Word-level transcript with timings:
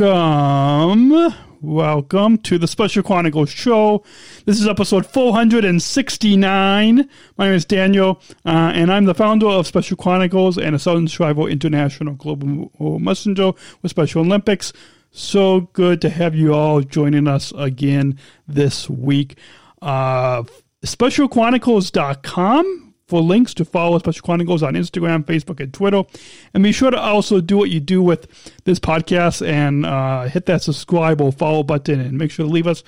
Welcome. 0.00 1.34
Welcome 1.60 2.38
to 2.38 2.56
the 2.56 2.66
Special 2.66 3.02
Chronicles 3.02 3.50
show. 3.50 4.02
This 4.46 4.58
is 4.58 4.66
episode 4.66 5.04
469. 5.04 7.08
My 7.36 7.44
name 7.44 7.54
is 7.54 7.66
Daniel, 7.66 8.22
uh, 8.46 8.72
and 8.74 8.90
I'm 8.90 9.04
the 9.04 9.12
founder 9.12 9.48
of 9.48 9.66
Special 9.66 9.98
Chronicles 9.98 10.56
and 10.56 10.74
a 10.74 10.78
Southern 10.78 11.06
Survival 11.06 11.46
International 11.46 12.14
Global 12.14 12.98
Messenger 12.98 13.52
with 13.82 13.90
Special 13.90 14.22
Olympics. 14.22 14.72
So 15.10 15.68
good 15.74 16.00
to 16.00 16.08
have 16.08 16.34
you 16.34 16.54
all 16.54 16.80
joining 16.80 17.28
us 17.28 17.52
again 17.54 18.18
this 18.48 18.88
week. 18.88 19.36
Uh, 19.82 20.44
SpecialChronicles.com 20.82 22.89
for 23.10 23.20
links 23.20 23.52
to 23.54 23.64
follow 23.64 23.98
Special 23.98 24.24
Chronicles 24.24 24.62
on 24.62 24.74
Instagram, 24.74 25.24
Facebook, 25.24 25.60
and 25.60 25.74
Twitter. 25.74 26.04
And 26.54 26.62
be 26.62 26.72
sure 26.72 26.90
to 26.90 26.98
also 26.98 27.40
do 27.40 27.58
what 27.58 27.68
you 27.68 27.80
do 27.80 28.02
with 28.02 28.26
this 28.64 28.78
podcast 28.78 29.46
and 29.46 29.84
uh, 29.84 30.22
hit 30.22 30.46
that 30.46 30.62
subscribe 30.62 31.20
or 31.20 31.32
follow 31.32 31.62
button 31.62 32.00
and 32.00 32.16
make 32.16 32.30
sure 32.30 32.46
to 32.46 32.50
leave 32.50 32.66
us 32.66 32.82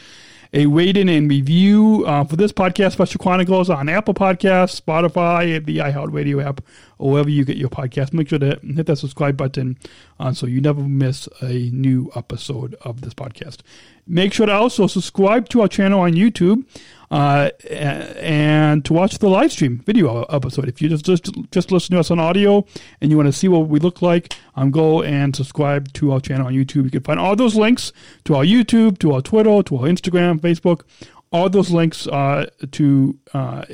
a 0.55 0.67
rating 0.67 1.09
and 1.09 1.31
review 1.31 2.05
uh, 2.07 2.25
for 2.25 2.37
this 2.37 2.53
podcast, 2.53 2.93
Special 2.93 3.19
Chronicles, 3.19 3.71
on 3.71 3.89
Apple 3.89 4.13
Podcasts, 4.13 4.81
Spotify, 4.81 5.65
the 5.65 5.79
iHeartRadio 5.79 6.45
app, 6.45 6.61
or 6.99 7.13
wherever 7.13 7.31
you 7.31 7.45
get 7.45 7.57
your 7.57 7.71
podcast. 7.71 8.13
Make 8.13 8.29
sure 8.29 8.39
to 8.39 8.61
hit 8.63 8.87
that 8.87 8.97
subscribe 8.97 9.37
button 9.37 9.79
uh, 10.21 10.33
so 10.33 10.47
you 10.47 10.61
never 10.61 10.83
miss 10.83 11.27
a 11.41 11.71
new 11.73 12.11
episode 12.15 12.77
of 12.83 13.01
this 13.01 13.15
podcast. 13.15 13.61
Make 14.07 14.33
sure 14.33 14.47
to 14.47 14.53
also 14.53 14.87
subscribe 14.89 15.49
to 15.51 15.61
our 15.61 15.69
channel 15.69 16.01
on 16.01 16.15
YouTube 16.15 16.65
uh, 17.13 17.51
and 17.71 18.85
to 18.85 18.93
watch 18.93 19.19
the 19.19 19.29
live 19.29 19.53
stream 19.53 19.83
video 19.85 20.23
episode. 20.25 20.69
If 20.69 20.83
you 20.83 20.89
just, 20.89 21.05
just 21.05 21.31
just 21.53 21.71
listen 21.71 21.95
to 21.95 22.01
us 22.01 22.11
on 22.11 22.19
audio 22.19 22.67
and 23.01 23.11
you 23.11 23.17
want 23.17 23.29
to 23.29 23.33
see 23.33 23.47
what 23.47 23.69
we 23.69 23.79
look 23.79 24.03
like, 24.03 24.35
um, 24.57 24.71
go 24.71 25.03
and 25.03 25.37
subscribe 25.37 25.93
to 25.93 26.11
our 26.13 26.21
channel 26.21 26.47
on 26.47 26.55
YouTube. 26.55 26.85
You 26.85 26.91
can 26.91 27.03
find 27.03 27.21
all 27.21 27.37
those 27.37 27.55
links 27.55 27.93
to 28.25 28.35
our 28.35 28.45
YouTube, 28.45 28.99
to 29.01 29.13
our 29.13 29.21
Twitter, 29.21 29.63
to 29.63 29.77
our 29.77 29.85
Instagram, 29.85 30.41
Facebook. 30.41 30.83
All 31.31 31.49
those 31.49 31.71
links 31.71 32.07
uh, 32.07 32.47
to 32.73 33.19
uh, 33.33 33.65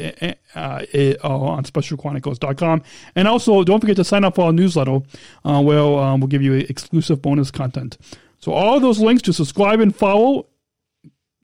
uh, 0.54 0.84
on 1.24 1.64
specialchronicles.com. 1.64 2.82
And 3.16 3.26
also, 3.26 3.64
don't 3.64 3.80
forget 3.80 3.96
to 3.96 4.04
sign 4.04 4.24
up 4.24 4.36
for 4.36 4.46
our 4.46 4.52
newsletter 4.52 5.00
uh, 5.44 5.60
where 5.62 5.80
um, 5.80 6.20
we'll 6.20 6.28
give 6.28 6.42
you 6.42 6.52
exclusive 6.52 7.20
bonus 7.20 7.50
content. 7.50 7.98
So 8.48 8.54
all 8.54 8.80
those 8.80 8.98
links 8.98 9.20
to 9.24 9.34
subscribe 9.34 9.78
and 9.78 9.94
follow 9.94 10.46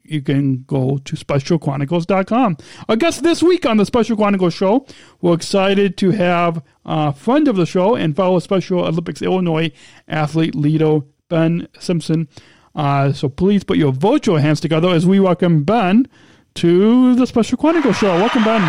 you 0.04 0.22
can 0.22 0.62
go 0.62 0.96
to 1.04 1.16
specialchronicles.com. 1.16 2.56
Our 2.88 2.96
guest 2.96 3.22
this 3.22 3.42
week 3.42 3.66
on 3.66 3.76
the 3.76 3.84
Special 3.84 4.16
Chronicles 4.16 4.54
show, 4.54 4.86
we're 5.20 5.34
excited 5.34 5.98
to 5.98 6.12
have 6.12 6.62
a 6.86 7.12
friend 7.12 7.46
of 7.46 7.56
the 7.56 7.66
show 7.66 7.94
and 7.94 8.16
fellow 8.16 8.38
Special 8.38 8.86
Olympics 8.86 9.20
Illinois 9.20 9.70
athlete 10.08 10.54
leader 10.54 11.00
Ben 11.28 11.68
Simpson. 11.78 12.26
Uh, 12.74 13.12
so 13.12 13.28
please 13.28 13.64
put 13.64 13.76
your 13.76 13.92
virtual 13.92 14.38
hands 14.38 14.60
together 14.60 14.88
as 14.88 15.04
we 15.04 15.20
welcome 15.20 15.62
Ben 15.62 16.08
to 16.54 17.14
the 17.16 17.26
Special 17.26 17.58
Chronicles 17.58 17.98
show. 17.98 18.14
Welcome, 18.14 18.44
Ben. 18.44 18.62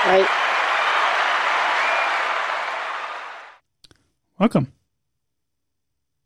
Hi. 0.00 0.26
Welcome. 4.38 4.72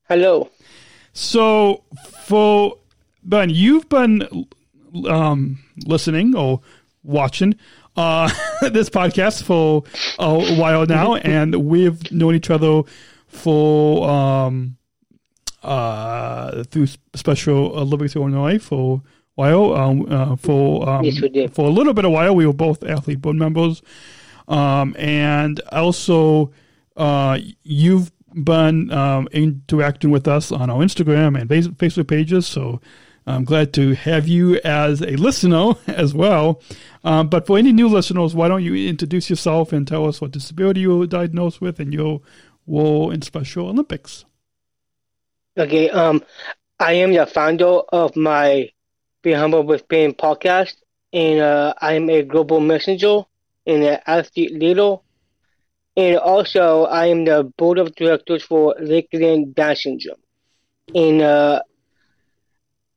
Hello. 0.09 0.50
So 1.12 1.83
for 2.21 2.77
Ben, 3.22 3.50
you've 3.50 3.89
been 3.89 4.47
um, 5.09 5.59
listening 5.84 6.34
or 6.37 6.61
watching 7.03 7.56
uh, 7.97 8.31
this 8.71 8.89
podcast 8.91 9.43
for 9.43 9.83
a 10.19 10.55
while 10.56 10.87
now, 10.87 11.15
and 11.17 11.55
we've 11.67 12.11
known 12.12 12.34
each 12.34 12.50
other 12.50 12.83
for 13.27 14.09
um, 14.09 14.77
uh, 15.62 16.62
through 16.65 16.87
Special 17.15 17.78
Olympics 17.78 18.15
Illinois 18.15 18.59
for 18.59 19.03
a 19.05 19.11
while. 19.34 19.75
Um, 19.75 20.06
uh, 20.12 20.37
for 20.37 20.88
um, 20.88 21.05
Yes, 21.05 21.21
we 21.21 21.28
did. 21.31 21.55
for 21.55 21.67
a 21.67 21.71
little 21.73 21.94
bit 21.94 22.05
of 22.05 22.12
while, 22.12 22.34
we 22.34 22.47
were 22.47 22.53
both 22.53 22.84
athlete 22.84 23.21
board 23.21 23.37
members, 23.37 23.83
um, 24.47 24.94
and 24.99 25.61
also 25.73 26.53
uh, 26.97 27.38
you've 27.65 28.12
been 28.37 28.91
um, 28.93 29.29
interacting 29.33 30.11
with 30.11 30.29
us 30.29 30.53
on 30.53 30.71
our 30.71 30.79
Instagram 30.79 31.41
and 31.41 31.49
Facebook 31.51 32.09
pages. 32.09 32.47
So 32.47 32.81
I'm 33.27 33.45
glad 33.45 33.73
to 33.75 33.95
have 33.95 34.29
you 34.29 34.61
as 34.65 35.01
a 35.01 35.17
listener 35.17 35.73
as 35.89 36.15
well. 36.15 36.63
Um, 37.03 37.29
but 37.29 37.47
for 37.47 37.59
any 37.59 37.73
new 37.73 37.89
listeners, 37.89 38.35
why 38.35 38.49
don't 38.49 38.63
you 38.63 38.89
introduce 38.89 39.29
yourself 39.29 39.73
and 39.73 39.87
tell 39.87 40.07
us 40.07 40.21
what 40.21 40.31
disability 40.31 40.81
you 40.81 40.97
were 40.97 41.07
diagnosed 41.07 41.61
with 41.61 41.81
and 41.81 41.93
your 41.93 42.21
role 42.67 43.11
in 43.11 43.23
Special 43.23 43.69
Olympics? 43.69 44.25
Okay. 45.59 45.91
Um, 45.91 46.23
I 46.79 46.93
am 46.95 47.13
the 47.13 47.27
founder 47.27 47.65
of 47.65 48.15
my 48.17 48.71
Be 49.23 49.33
Humble 49.33 49.63
with 49.63 49.89
Ben 49.89 50.13
podcast, 50.13 50.77
and 51.13 51.41
uh, 51.41 51.75
I 51.81 51.95
am 51.95 52.11
a 52.11 52.23
global 52.23 52.61
messenger 52.61 53.23
and 53.67 53.83
an 53.83 54.01
athlete 54.07 54.55
leader. 54.55 54.97
And 55.97 56.19
also, 56.19 56.84
I 56.84 57.07
am 57.07 57.25
the 57.25 57.45
board 57.57 57.79
of 57.79 57.95
directors 57.95 58.43
for 58.43 58.75
Lakeland 58.79 59.55
Down 59.55 59.77
syndrome. 59.77 60.19
And 60.95 61.23
uh, 61.23 61.62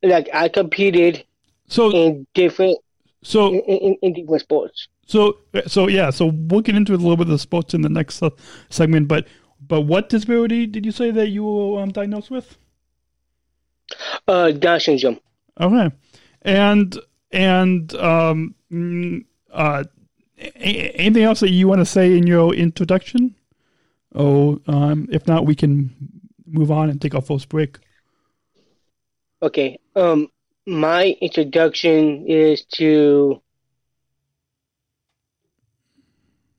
like 0.02 0.28
I 0.34 0.48
competed 0.48 1.24
So, 1.68 1.90
in 1.90 2.26
different 2.34 2.78
so, 3.22 3.48
in, 3.48 3.60
in, 3.60 3.96
in 4.02 4.12
different 4.12 4.42
sports. 4.42 4.88
so, 5.06 5.38
so, 5.66 5.88
yeah. 5.88 6.10
So 6.10 6.26
we'll 6.26 6.60
get 6.60 6.74
into 6.74 6.94
a 6.94 6.96
little 6.96 7.16
bit 7.16 7.26
of 7.26 7.32
the 7.32 7.38
sports 7.38 7.74
in 7.74 7.82
the 7.82 7.88
next 7.88 8.22
uh, 8.22 8.30
segment. 8.68 9.08
But, 9.08 9.26
but 9.66 9.82
what 9.82 10.08
disability 10.08 10.66
did 10.66 10.84
you 10.86 10.92
say 10.92 11.10
that 11.10 11.28
you 11.28 11.44
were 11.44 11.82
um, 11.82 11.90
diagnosed 11.90 12.30
with? 12.30 12.58
Uh, 14.28 14.50
Down 14.52 14.78
syndrome. 14.80 15.18
Okay, 15.60 15.90
and 16.42 16.98
and 17.32 17.92
um, 17.94 18.54
mm, 18.72 19.24
uh, 19.52 19.84
a- 20.40 20.92
anything 20.96 21.22
else 21.22 21.40
that 21.40 21.50
you 21.50 21.68
want 21.68 21.80
to 21.80 21.86
say 21.86 22.16
in 22.16 22.26
your 22.26 22.54
introduction? 22.54 23.34
Oh, 24.14 24.60
um, 24.66 25.08
if 25.10 25.26
not, 25.26 25.46
we 25.46 25.54
can 25.54 25.94
move 26.46 26.70
on 26.70 26.90
and 26.90 27.00
take 27.00 27.14
our 27.14 27.20
first 27.20 27.48
break. 27.48 27.78
Okay. 29.42 29.78
Um, 29.94 30.28
my 30.66 31.16
introduction 31.20 32.26
is 32.26 32.64
to 32.74 33.40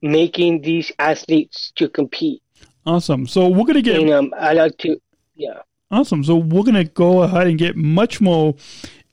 making 0.02 0.62
these 0.62 0.92
athletes 0.98 1.72
to 1.75 1.88
compete, 1.88 2.42
Awesome. 2.86 3.28
So 3.28 3.48
we're 3.48 3.66
gonna 3.66 3.81
get 3.81 4.02
and 4.02 4.09
um, 4.09 4.34
I 4.38 4.53
like 4.53 4.75
to, 4.80 5.00
yeah. 5.36 5.59
awesome. 5.92 6.24
So 6.24 6.36
we're 6.38 6.63
gonna 6.63 6.84
go 6.84 7.22
ahead 7.22 7.46
and 7.46 7.58
get 7.59 7.75
much 7.75 8.19
more 8.19 8.56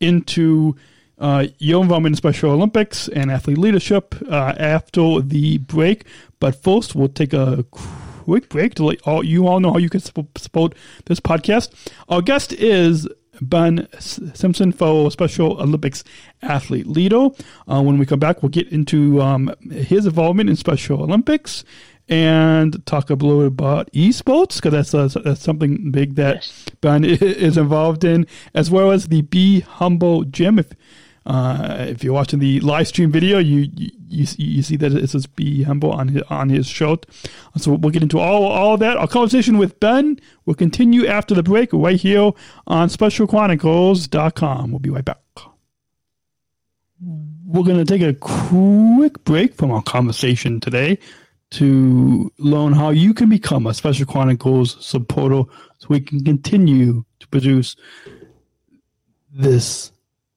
into 0.00 0.74
uh, 1.18 1.46
your 1.58 1.82
involvement 1.82 2.14
in 2.14 2.16
Special 2.16 2.50
Olympics 2.50 3.08
and 3.08 3.30
athlete 3.30 3.58
leadership 3.58 4.14
uh, 4.28 4.54
after 4.58 5.20
the 5.20 5.58
break. 5.58 6.06
But 6.40 6.62
first, 6.62 6.94
we'll 6.94 7.08
take 7.08 7.32
a 7.32 7.64
quick 7.70 8.48
break 8.48 8.74
to 8.74 8.84
let 8.84 9.02
all 9.02 9.24
you 9.24 9.46
all 9.46 9.60
know 9.60 9.72
how 9.72 9.78
you 9.78 9.90
can 9.90 10.00
support 10.00 10.74
this 11.06 11.20
podcast. 11.20 11.72
Our 12.08 12.22
guest 12.22 12.52
is 12.52 13.08
Ben 13.40 13.88
Simpson, 13.98 14.72
fellow 14.72 15.08
Special 15.08 15.60
Olympics 15.60 16.04
athlete 16.42 16.86
leader. 16.86 17.28
Uh, 17.66 17.82
when 17.82 17.98
we 17.98 18.06
come 18.06 18.18
back, 18.18 18.42
we'll 18.42 18.50
get 18.50 18.68
into 18.68 19.20
um, 19.20 19.52
his 19.70 20.06
involvement 20.06 20.50
in 20.50 20.56
Special 20.56 21.02
Olympics 21.02 21.64
and 22.08 22.84
talk 22.86 23.10
a 23.10 23.14
little 23.14 23.40
bit 23.40 23.46
about 23.48 23.92
esports 23.92 24.56
because 24.56 24.72
that's, 24.72 24.94
uh, 24.94 25.20
that's 25.22 25.42
something 25.42 25.90
big 25.90 26.14
that. 26.14 26.50
Ben 26.80 27.04
is 27.04 27.58
involved 27.58 28.04
in, 28.04 28.26
as 28.54 28.70
well 28.70 28.90
as 28.90 29.08
the 29.08 29.22
Be 29.22 29.60
Humble 29.60 30.24
Gym. 30.24 30.58
If 30.58 30.72
uh, 31.28 31.84
if 31.88 32.02
you're 32.02 32.14
watching 32.14 32.38
the 32.38 32.58
live 32.60 32.88
stream 32.88 33.12
video, 33.12 33.38
you 33.38 33.68
you, 33.76 34.26
you, 34.38 34.62
see- 34.62 34.76
that 34.76 34.94
it 34.94 35.10
says 35.10 35.26
"Be 35.26 35.62
Humble" 35.62 35.92
on 35.92 36.08
his, 36.08 36.22
on 36.30 36.48
his 36.48 36.66
shirt. 36.66 37.04
So 37.56 37.74
we'll 37.74 37.90
get 37.92 38.02
into 38.02 38.18
all 38.18 38.46
all 38.46 38.74
of 38.74 38.80
that. 38.80 38.96
Our 38.96 39.06
conversation 39.06 39.58
with 39.58 39.78
Ben 39.78 40.18
will 40.46 40.54
continue 40.54 41.06
after 41.06 41.34
the 41.34 41.42
break, 41.42 41.72
right 41.74 42.00
here 42.00 42.32
on 42.66 42.88
SpecialChronicles.com. 42.88 44.70
We'll 44.70 44.78
be 44.80 44.88
right 44.90 45.04
back. 45.04 45.20
we're 47.00 47.62
going 47.62 47.84
to 47.84 47.84
take 47.84 48.02
a 48.02 48.14
quick 48.14 49.22
break 49.24 49.54
from 49.54 49.70
our 49.70 49.82
conversation 49.82 50.60
today 50.60 50.98
to 51.50 52.32
learn 52.38 52.72
how 52.72 52.90
you 52.90 53.12
can 53.14 53.28
become 53.28 53.66
a 53.66 53.74
Special 53.74 54.06
Chronicles 54.06 54.76
supporter 54.84 55.42
so 55.78 55.86
we 55.88 56.00
can 56.00 56.24
continue 56.24 57.04
to 57.20 57.28
produce 57.28 57.76
this 59.32 59.92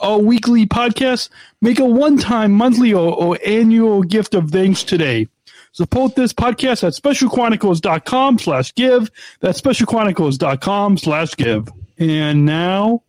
our 0.00 0.18
weekly 0.18 0.66
podcast, 0.66 1.30
make 1.60 1.78
a 1.78 1.84
one-time, 1.84 2.52
monthly, 2.52 2.92
or, 2.92 3.14
or 3.14 3.38
annual 3.44 4.02
gift 4.02 4.34
of 4.34 4.50
thanks 4.50 4.82
today. 4.82 5.28
Support 5.72 6.14
this 6.14 6.32
podcast 6.32 6.84
at 6.84 6.94
specialchronicles.com 6.94 8.38
slash 8.38 8.74
give. 8.74 9.10
That's 9.40 9.60
specialchronicles.com 9.60 10.98
slash 10.98 11.36
give. 11.36 11.68
And 11.98 12.46
now 12.46 13.02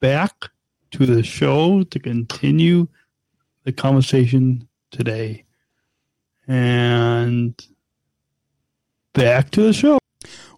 back 0.00 0.32
to 0.92 1.06
the 1.06 1.22
show 1.22 1.82
to 1.82 1.98
continue 1.98 2.88
the 3.64 3.72
conversation 3.72 4.68
today. 4.90 5.44
And 6.46 7.54
back 9.12 9.50
to 9.50 9.62
the 9.62 9.72
show. 9.72 9.98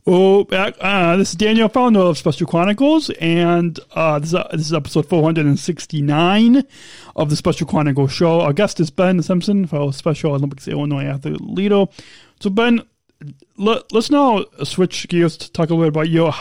Oh, 0.09 0.45
back. 0.45 0.77
Uh, 0.79 1.17
this 1.17 1.31
is 1.31 1.35
Daniel, 1.35 1.69
founder 1.69 1.99
of 1.99 2.17
Special 2.17 2.47
Chronicles, 2.47 3.11
and 3.21 3.81
uh, 3.91 4.21
this, 4.21 4.29
is, 4.29 4.35
uh, 4.37 4.49
this 4.53 4.67
is 4.67 4.73
episode 4.73 5.09
469 5.09 6.63
of 7.17 7.29
the 7.29 7.35
Special 7.35 7.67
Chronicles 7.67 8.13
show. 8.13 8.41
Our 8.41 8.53
guest 8.53 8.79
is 8.79 8.89
Ben 8.89 9.21
Simpson 9.21 9.67
for 9.67 9.93
Special 9.93 10.33
Olympics 10.33 10.69
Illinois 10.69 11.07
athlete 11.07 11.41
leader. 11.41 11.87
So, 12.39 12.51
Ben, 12.51 12.83
let, 13.57 13.93
us 13.93 14.09
now 14.09 14.45
switch 14.63 15.09
gears 15.09 15.37
to 15.39 15.51
talk 15.51 15.71
a 15.71 15.75
little 15.75 15.91
bit 15.91 15.97
about 15.97 16.09
your 16.09 16.33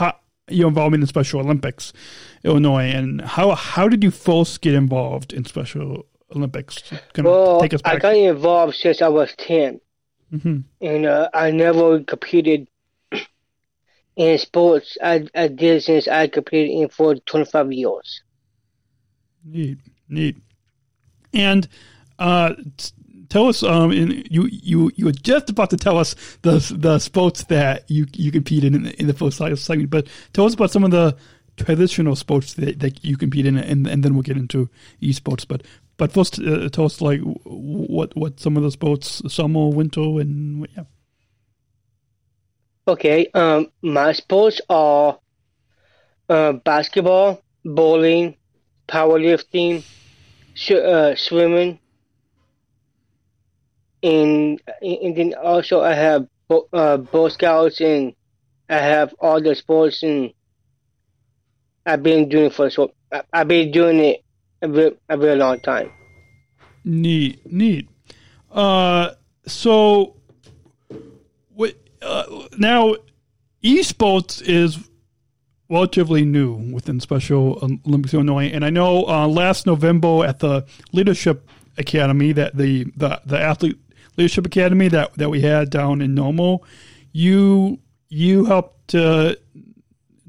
your 0.48 0.68
involvement 0.68 1.02
in 1.02 1.08
Special 1.08 1.40
Olympics 1.40 1.92
Illinois, 2.44 2.92
and 2.92 3.20
how 3.22 3.56
how 3.56 3.88
did 3.88 4.04
you 4.04 4.12
first 4.12 4.62
get 4.62 4.76
involved 4.76 5.34
in 5.34 5.44
Special 5.44 6.06
Olympics? 6.36 6.84
Can 7.14 7.26
well, 7.26 7.68
I 7.84 7.98
got 7.98 8.16
involved 8.16 8.76
since 8.76 9.02
I 9.02 9.08
was 9.08 9.34
10 9.40 9.82
mm-hmm. 10.32 10.60
and 10.82 11.06
uh, 11.08 11.30
I 11.34 11.50
never 11.50 12.04
competed 12.04 12.68
in 14.16 14.38
sports 14.38 14.98
I, 15.02 15.28
I 15.36 15.48
did 15.48 15.84
since 15.84 16.08
I 16.08 16.28
competed 16.28 16.72
in 16.72 16.90
for 16.90 17.16
25 17.16 17.72
years. 17.74 18.22
Neat, 19.44 19.78
neat. 20.10 20.38
And 21.34 21.68
uh, 22.18 22.54
tell 23.30 23.48
us, 23.48 23.62
um, 23.64 23.92
in, 23.92 24.24
you 24.30 24.48
you 24.52 24.92
you 24.96 25.06
were 25.06 25.12
just 25.12 25.50
about 25.50 25.70
to 25.72 25.78
tell 25.78 25.98
us 25.98 26.16
the 26.42 26.60
the 26.78 27.00
sports 27.00 27.44
that 27.46 27.90
you 27.90 28.06
you 28.14 28.32
compete 28.32 28.64
in 28.64 28.88
in 28.88 29.08
the 29.08 29.14
first 29.14 29.38
segment, 29.38 29.90
but 29.90 30.08
tell 30.34 30.46
us 30.46 30.54
about 30.54 30.72
some 30.72 30.84
of 30.84 30.92
the 30.92 31.16
traditional 31.58 32.16
sports 32.16 32.54
that, 32.56 32.80
that 32.80 33.04
you 33.04 33.18
compete 33.18 33.46
in, 33.46 33.58
and 33.58 33.88
and 33.88 34.04
then 34.04 34.14
we'll 34.14 34.24
get 34.24 34.38
into 34.38 34.70
esports. 35.02 35.46
But 35.48 35.64
but 35.98 36.12
first, 36.12 36.40
uh, 36.40 36.70
tell 36.70 36.86
us 36.86 37.02
like 37.02 37.22
what 37.44 38.16
what 38.16 38.40
some 38.40 38.58
of 38.58 38.64
the 38.64 38.72
sports, 38.72 39.22
summer, 39.32 39.68
winter, 39.68 40.02
and 40.02 40.68
yeah. 40.76 40.84
Okay, 42.88 43.28
um, 43.34 43.72
my 43.82 44.14
sports 44.14 44.62
are 44.70 45.18
uh, 46.30 46.54
basketball, 46.54 47.42
bowling, 47.64 48.38
powerlifting, 48.88 49.84
sh- 50.54 50.72
uh, 50.72 51.16
swimming, 51.16 51.80
and 54.04 54.62
and 54.84 55.18
then 55.18 55.34
also 55.34 55.82
I 55.82 55.94
have 55.96 56.28
bo- 56.48 56.68
uh, 56.72 56.98
Boy 56.98 57.30
Scouts 57.30 57.82
and 57.82 58.14
I 58.70 58.78
have 58.78 59.16
all 59.20 59.42
the 59.42 59.56
sports 59.56 60.04
and 60.04 60.31
I've 61.88 62.04
been 62.04 62.30
doing 62.30 62.52
for 62.52 62.70
so 62.70 62.92
I've 63.34 63.48
been 63.48 63.72
doing 63.72 64.00
it 64.00 64.24
a 64.62 64.68
very, 64.68 64.98
a 65.10 65.18
very 65.18 65.38
long 65.38 65.60
time. 65.60 65.92
Neat, 66.84 67.52
neat. 67.52 67.90
Uh, 68.52 69.12
so? 69.48 70.15
Uh, 72.06 72.48
now, 72.57 72.96
esports 73.63 74.42
is 74.42 74.90
relatively 75.69 76.24
new 76.24 76.54
within 76.72 77.00
Special 77.00 77.60
Olympics 77.86 78.13
Illinois, 78.13 78.46
and 78.48 78.63
I 78.63 78.69
know 78.69 79.06
uh, 79.07 79.28
last 79.28 79.66
November 79.66 80.24
at 80.24 80.40
the 80.40 80.66
Leadership 80.92 81.50
Academy 81.78 82.31
that 82.31 82.56
the 82.56 82.86
the, 82.96 83.22
the 83.25 83.40
athlete 83.40 83.78
leadership 84.18 84.46
academy 84.46 84.88
that, 84.88 85.13
that 85.16 85.30
we 85.30 85.42
had 85.42 85.69
down 85.69 86.02
in 86.02 86.13
Normal, 86.13 86.63
you 87.12 87.80
you 88.10 88.46
helped 88.46 88.90
to 88.90 89.38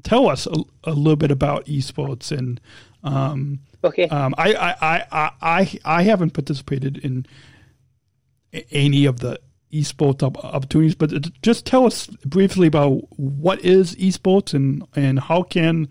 tell 0.03 0.29
us 0.29 0.47
a, 0.47 0.55
a 0.83 0.91
little 0.91 1.15
bit 1.15 1.31
about 1.31 1.65
esports 1.65 2.37
and 2.37 2.59
um, 3.03 3.59
okay. 3.83 4.07
Um, 4.09 4.33
I, 4.37 4.53
I, 4.53 4.75
I, 4.81 5.31
I, 5.41 5.79
I 5.85 6.03
haven't 6.03 6.31
participated 6.31 6.97
in 6.97 7.25
any 8.71 9.05
of 9.05 9.19
the 9.19 9.39
esports 9.71 10.23
opportunities, 10.23 10.95
but 10.95 11.11
just 11.41 11.65
tell 11.65 11.85
us 11.85 12.07
briefly 12.25 12.67
about 12.67 13.01
what 13.17 13.59
is 13.63 13.95
esports 13.95 14.53
and, 14.53 14.83
and 14.95 15.19
how 15.19 15.43
can 15.43 15.87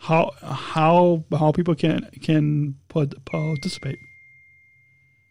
how 0.00 0.30
how 0.42 1.24
how 1.36 1.52
people 1.52 1.74
can 1.74 2.08
can 2.22 2.76
participate. 2.88 3.98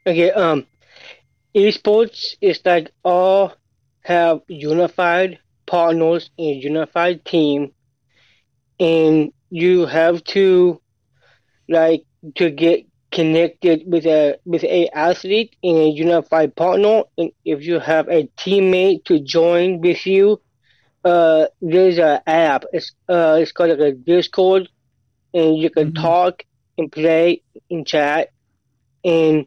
Okay. 0.06 0.32
Um 0.32 0.65
esports 1.56 2.36
is 2.41 2.62
like 2.65 2.91
all 3.03 3.53
have 4.01 4.41
unified 4.48 5.39
partners 5.65 6.29
and 6.38 6.63
unified 6.63 7.25
team 7.25 7.74
and 8.79 9.32
you 9.50 9.86
have 9.86 10.24
to 10.24 10.82
like 11.67 12.03
to 12.36 12.50
get 12.50 12.86
connected 13.18 13.78
with 13.94 14.06
a 14.06 14.22
with 14.46 14.64
a 14.64 14.82
athlete 15.08 15.52
in 15.70 15.76
a 15.88 15.90
unified 16.06 16.52
partner 16.56 16.98
and 17.18 17.32
if 17.54 17.60
you 17.68 17.78
have 17.80 18.08
a 18.10 18.22
teammate 18.42 19.04
to 19.06 19.16
join 19.38 19.82
with 19.82 20.02
you 20.06 20.26
uh 21.08 21.46
there's 21.62 21.98
an 22.00 22.20
app. 22.28 22.64
It's 22.74 22.92
uh 23.08 23.38
it's 23.42 23.52
called 23.52 23.70
like 23.70 23.80
a 23.80 23.92
discord 23.94 24.70
and 25.34 25.58
you 25.58 25.70
can 25.70 25.92
mm-hmm. 25.92 26.04
talk 26.04 26.44
and 26.78 26.92
play 26.92 27.42
and 27.70 27.88
chat. 27.88 28.30
And 29.04 29.46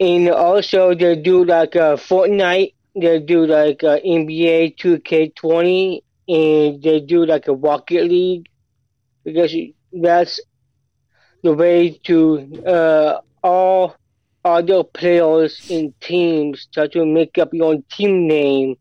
and 0.00 0.28
also 0.30 0.94
they 0.94 1.16
do 1.16 1.44
like 1.44 1.74
a 1.74 1.96
Fortnite, 2.08 2.74
they 2.96 3.20
do 3.20 3.46
like 3.46 3.82
a 3.82 4.00
NBA 4.00 4.76
2K20, 4.78 6.02
and 6.28 6.82
they 6.82 7.00
do 7.00 7.24
like 7.24 7.48
a 7.48 7.54
Rocket 7.54 8.04
League. 8.04 8.48
Because 9.24 9.54
that's 9.92 10.40
the 11.42 11.52
way 11.52 11.90
to 12.04 12.64
uh, 12.64 13.20
all 13.42 13.96
other 14.44 14.82
players 14.82 15.70
in 15.70 15.94
teams 16.00 16.68
try 16.72 16.86
to 16.88 17.06
make 17.06 17.38
up 17.38 17.52
your 17.52 17.66
own 17.72 17.84
team 17.90 18.26
name 18.26 18.76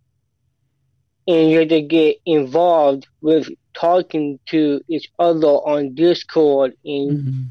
and 1.28 1.52
you 1.52 1.60
have 1.60 1.70
to 1.70 1.82
get 1.82 2.18
involved 2.26 3.08
with 3.22 3.48
talking 3.74 4.40
to 4.48 4.82
each 4.88 5.12
other 5.20 5.48
on 5.48 5.94
Discord 5.94 6.74
and 6.84 7.12
mm-hmm. 7.12 7.42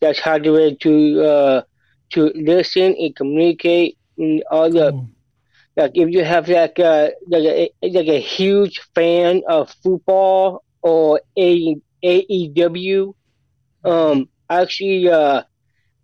that's 0.00 0.20
how 0.20 0.38
the 0.38 0.52
way 0.52 0.74
to 0.74 1.22
uh, 1.22 1.62
to 2.10 2.32
listen 2.34 2.94
and 2.98 3.16
communicate 3.16 3.96
and 4.18 4.42
all 4.50 4.70
the 4.70 4.92
oh. 4.92 5.08
like 5.76 5.92
if 5.94 6.10
you 6.10 6.24
have 6.24 6.48
like 6.48 6.78
a 6.78 7.12
like 7.28 7.44
a 7.44 7.70
like 7.82 8.08
a 8.08 8.20
huge 8.20 8.80
fan 8.94 9.42
of 9.48 9.74
football 9.82 10.62
or 10.82 11.20
a 11.38 11.76
AEW 12.04 13.14
um 13.84 14.28
actually 14.50 15.08
uh 15.08 15.42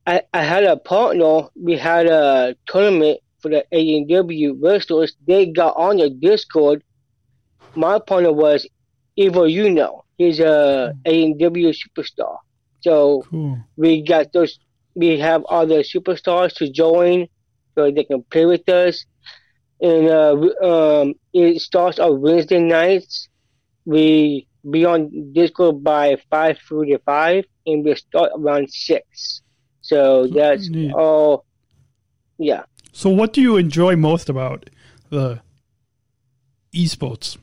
I, 0.07 0.23
I 0.33 0.43
had 0.43 0.65
a 0.65 0.77
partner 0.77 1.49
we 1.55 1.77
had 1.77 2.07
a 2.07 2.57
tournament 2.67 3.21
for 3.41 3.51
the 3.51 3.65
AEW 3.73 4.57
wrestlers 4.63 5.15
they 5.27 5.47
got 5.47 5.77
on 5.77 5.99
the 5.99 6.11
discord 6.11 6.83
my 7.75 7.99
partner 7.99 8.33
was 8.33 8.67
Evil 9.17 9.45
Uno. 9.45 10.05
He's 10.17 10.41
a 10.41 10.93
AEW 11.07 11.75
superstar. 11.75 12.39
So 12.81 13.23
Cool. 13.31 13.59
we 13.77 14.03
got 14.03 14.33
those. 14.33 14.59
We 14.95 15.19
have 15.21 15.45
other 15.45 15.83
superstars 15.83 16.55
to 16.57 16.71
join, 16.71 17.29
so 17.75 17.91
they 17.91 18.05
can 18.05 18.23
play 18.31 18.47
with 18.47 18.69
us. 18.69 19.05
And 19.81 20.09
uh, 20.09 20.33
um, 20.65 21.15
it 21.33 21.61
starts 21.61 21.99
on 22.01 22.21
Wednesday 22.21 22.59
nights. 22.59 23.29
We 23.85 24.48
be 24.69 24.85
on 24.85 25.33
Discord 25.33 25.83
by 25.83 26.17
five 26.31 26.59
forty-five, 26.69 27.45
and 27.67 27.85
we 27.85 27.95
start 27.95 28.33
around 28.37 28.71
six. 28.71 29.43
So 29.81 30.27
that's 30.27 30.69
Neat. 30.69 30.93
all. 30.93 31.45
Yeah. 32.39 32.65
So, 32.93 33.11
what 33.11 33.33
do 33.33 33.41
you 33.41 33.57
enjoy 33.57 33.97
most 33.97 34.29
about 34.29 34.71
the 35.11 35.41
esports? 36.75 37.37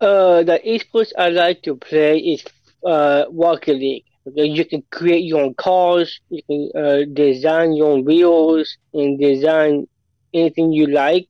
Uh, 0.00 0.42
the 0.42 0.60
esports 0.66 1.12
I 1.16 1.30
like 1.30 1.62
to 1.62 1.76
play 1.76 2.18
is 2.18 2.44
uh, 2.84 3.24
Rocket 3.30 3.76
League. 3.76 4.04
You 4.34 4.64
can 4.64 4.82
create 4.90 5.24
your 5.24 5.42
own 5.42 5.54
cars, 5.54 6.20
you 6.30 6.42
can 6.48 6.70
uh, 6.74 7.04
design 7.12 7.74
your 7.74 7.88
own 7.88 8.04
wheels, 8.04 8.76
and 8.94 9.18
design 9.18 9.86
anything 10.32 10.72
you 10.72 10.86
like. 10.86 11.28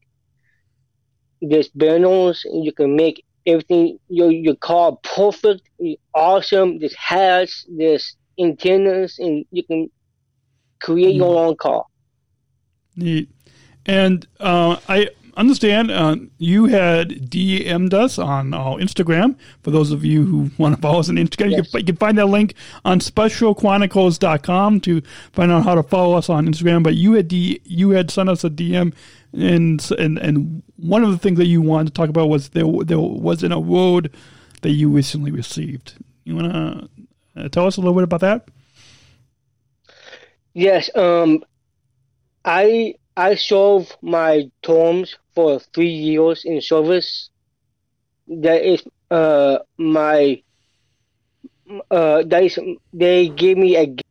There's 1.43 1.69
banners, 1.69 2.45
and 2.45 2.65
you 2.65 2.73
can 2.73 2.95
make 2.95 3.24
everything 3.47 3.99
your 4.09 4.31
your 4.31 4.57
car 4.57 4.97
perfect, 5.03 5.63
awesome. 6.15 6.79
This 6.79 6.95
has 6.95 7.65
this 7.69 8.17
antennas, 8.39 9.19
and 9.19 9.45
you 9.51 9.65
can 9.65 9.91
create 10.81 11.15
your 11.15 11.47
own 11.47 11.57
car. 11.57 11.85
Neat. 12.97 13.29
And 13.87 14.27
uh, 14.41 14.79
I 14.89 15.09
understand 15.37 15.91
uh, 15.91 16.17
you 16.39 16.67
had 16.67 17.31
DM'd 17.31 17.95
us 17.95 18.19
on 18.19 18.55
uh, 18.55 18.59
Instagram. 18.75 19.37
For 19.63 19.71
those 19.71 19.91
of 19.91 20.05
you 20.05 20.25
who 20.25 20.51
want 20.59 20.75
to 20.75 20.81
follow 20.81 21.01
us 21.01 21.09
on 21.09 21.17
Instagram, 21.17 21.51
you, 21.51 21.63
can, 21.63 21.81
you 21.81 21.87
can 21.87 21.97
find 21.97 22.19
that 22.19 22.27
link 22.27 22.55
on 22.85 23.01
specialchronicles.com 23.01 24.81
to 24.81 25.03
find 25.33 25.53
out 25.53 25.65
how 25.65 25.75
to 25.75 25.83
follow 25.83 26.17
us 26.17 26.29
on 26.29 26.47
Instagram. 26.47 26.83
But 26.83 26.95
you 26.95 27.13
had 27.13 27.29
D, 27.29 27.61
you 27.65 27.91
had 27.91 28.11
sent 28.11 28.29
us 28.29 28.45
a 28.45 28.51
DM, 28.51 28.95
and 29.33 29.91
and 29.99 30.19
and 30.19 30.63
one 30.77 31.03
of 31.03 31.11
the 31.11 31.19
things 31.19 31.39
that 31.39 31.47
you 31.47 31.61
wanted 31.61 31.87
to 31.87 31.93
talk 31.93 32.09
about 32.09 32.29
was 32.29 32.51
there 32.51 32.67
there 32.85 32.99
was 32.99 33.43
an 33.43 33.53
award 33.53 34.15
that 34.63 34.71
you 34.71 34.89
recently 34.89 35.31
received. 35.31 35.95
You 36.25 36.37
want 36.37 36.53
to 36.53 36.89
uh, 37.37 37.49
tell 37.49 37.67
us 37.67 37.77
a 37.77 37.81
little 37.81 37.95
bit 37.95 38.05
about 38.05 38.21
that? 38.21 38.49
Yes, 40.55 40.89
um, 40.95 41.45
I 42.45 42.95
I 43.17 43.37
served 43.37 43.97
my 44.03 44.51
terms 44.63 45.17
for 45.35 45.61
three 45.75 45.91
years 45.93 46.45
in 46.45 46.61
service. 46.61 47.31
That 48.27 48.63
is 48.63 48.83
uh 49.11 49.59
my 49.79 50.43
uh 51.91 52.23
that 52.27 52.43
is 52.43 52.59
they 52.93 53.29
gave 53.29 53.57
me 53.57 53.77
a 53.77 53.87
gift 53.87 54.05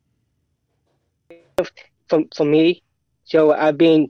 from 2.07 2.29
for 2.35 2.45
me, 2.45 2.81
so 3.25 3.51
I've 3.51 3.77
been 3.77 4.09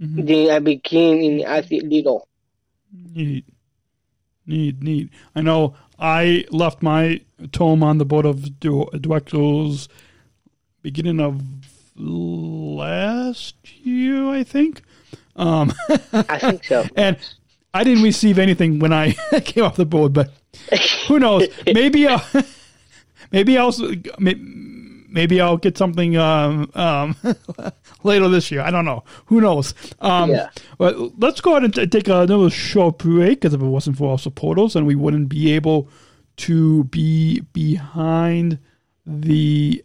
Mhm. 0.00 0.26
then 0.26 0.50
I 0.50 0.58
became 0.58 1.40
an 1.40 1.46
athlete 1.46 1.84
leader. 1.84 2.18
Neat. 3.14 3.44
Neat, 4.46 4.82
neat. 4.82 5.10
I 5.34 5.40
know 5.40 5.74
I 5.98 6.44
left 6.50 6.82
my 6.82 7.20
tome 7.50 7.82
on 7.82 7.98
the 7.98 8.04
board 8.04 8.26
of 8.26 8.60
directors 8.60 9.88
beginning 10.82 11.18
of 11.20 11.42
last 11.98 13.56
year, 13.84 14.26
I 14.28 14.42
think. 14.42 14.82
Um, 15.36 15.72
I 16.12 16.38
think 16.38 16.64
so. 16.64 16.84
and 16.96 17.16
I 17.74 17.84
didn't 17.84 18.02
receive 18.02 18.38
anything 18.38 18.78
when 18.78 18.92
I 18.92 19.12
came 19.44 19.64
off 19.64 19.76
the 19.76 19.86
board, 19.86 20.12
but 20.12 20.30
who 21.08 21.18
knows? 21.18 21.48
Maybe 21.66 22.06
I'll, 22.06 22.24
maybe 23.32 23.58
I'll, 23.58 23.74
maybe 24.18 25.40
I'll 25.40 25.56
get 25.58 25.76
something 25.76 26.16
um, 26.16 26.70
um, 26.74 27.16
later 28.02 28.28
this 28.28 28.50
year. 28.50 28.62
I 28.62 28.70
don't 28.70 28.84
know. 28.84 29.04
Who 29.26 29.40
knows? 29.40 29.74
Um, 30.00 30.30
Yeah. 30.30 30.48
But 30.78 31.18
let's 31.20 31.40
go 31.40 31.52
ahead 31.52 31.64
and 31.64 31.74
t- 31.74 31.86
take 31.86 32.08
another 32.08 32.50
short 32.50 32.98
break 32.98 33.40
because 33.40 33.52
if 33.54 33.60
it 33.60 33.66
wasn't 33.66 33.98
for 33.98 34.12
our 34.12 34.18
supporters, 34.18 34.72
then 34.74 34.86
we 34.86 34.94
wouldn't 34.94 35.28
be 35.28 35.52
able 35.52 35.88
to 36.38 36.84
be 36.84 37.40
behind 37.52 38.58
the 39.06 39.82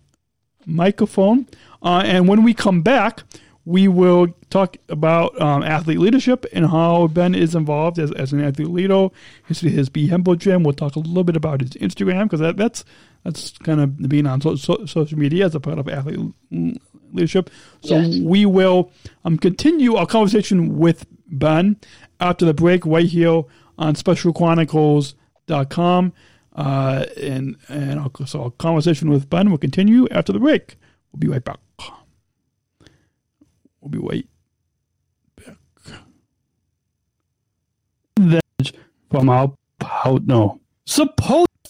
microphone. 0.66 1.48
Uh, 1.84 2.04
and 2.06 2.28
when 2.28 2.44
we 2.44 2.54
come 2.54 2.82
back, 2.82 3.24
we 3.64 3.88
will 3.88 4.28
talk 4.50 4.76
about 4.90 5.40
um, 5.40 5.62
athlete 5.64 6.00
leadership 6.00 6.46
and 6.52 6.66
how 6.68 7.06
Ben 7.08 7.36
is 7.36 7.54
involved 7.54 8.00
as, 8.00 8.12
as 8.14 8.34
an 8.34 8.44
athlete 8.44 8.70
leader. 8.70 9.10
His, 9.46 9.60
his 9.62 9.90
Be 9.90 10.08
Humble 10.08 10.36
Gym. 10.36 10.64
We'll 10.64 10.74
talk 10.74 10.96
a 10.96 11.00
little 11.00 11.24
bit 11.24 11.36
about 11.36 11.62
his 11.62 11.70
Instagram 11.72 12.24
because 12.24 12.40
that, 12.40 12.58
that's 12.58 12.84
that's 13.24 13.56
kind 13.60 13.80
of 13.80 14.10
being 14.10 14.26
on 14.26 14.42
so, 14.42 14.56
so, 14.56 14.84
social 14.88 15.20
media 15.20 15.46
as 15.46 15.54
a 15.54 15.60
part 15.60 15.78
of 15.78 15.88
athlete 15.88 16.34
leadership. 17.14 17.52
So 17.82 18.00
Yes. 18.00 18.18
we 18.20 18.48
will 18.48 18.92
um, 19.26 19.38
continue 19.38 19.94
our 19.96 20.08
conversation 20.08 20.80
with 20.80 21.06
Ben 21.28 21.78
after 22.20 22.46
the 22.46 22.54
break 22.56 22.84
right 22.86 23.06
here 23.06 23.44
on 23.78 23.94
specialchronicles.com. 23.94 26.14
Uh, 26.54 27.06
and 27.18 27.56
and 27.70 28.00
our, 28.00 28.12
so 28.26 28.44
our 28.44 28.52
conversation 28.52 29.10
with 29.10 29.30
Ben 29.30 29.50
will 29.50 29.58
continue 29.58 30.08
after 30.10 30.34
the 30.34 30.40
break. 30.40 30.76
We'll 31.12 31.20
be 31.20 31.28
right 31.28 31.44
back. 31.44 31.60
We'll 33.80 33.90
be 33.90 33.98
right 34.00 34.28
back. 35.38 35.58
Then 38.16 38.42
from 39.10 39.30
our 39.30 39.54
out 40.06 40.26
no 40.26 40.60
Support 40.86 41.51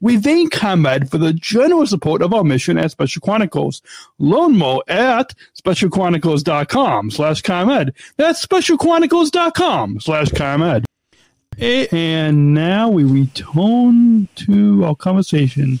We 0.00 0.18
thank 0.18 0.52
ComEd 0.52 1.10
for 1.10 1.18
the 1.18 1.32
generous 1.32 1.90
support 1.90 2.22
of 2.22 2.32
our 2.32 2.44
mission 2.44 2.78
at 2.78 2.90
Special 2.90 3.20
Chronicles. 3.20 3.82
Learn 4.18 4.56
more 4.56 4.82
at 4.88 5.34
specialchronicles.com 5.60 7.10
slash 7.10 7.42
ComEd. 7.42 7.94
That's 8.16 8.44
specialchronicles.com 8.44 10.00
slash 10.00 10.30
ComEd. 10.30 10.84
And 11.58 12.54
now 12.54 12.88
we 12.88 13.04
return 13.04 14.28
to 14.36 14.84
our 14.84 14.96
conversation. 14.96 15.80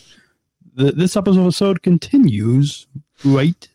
The, 0.74 0.92
this 0.92 1.16
episode 1.16 1.82
continues 1.82 2.86
right. 3.24 3.68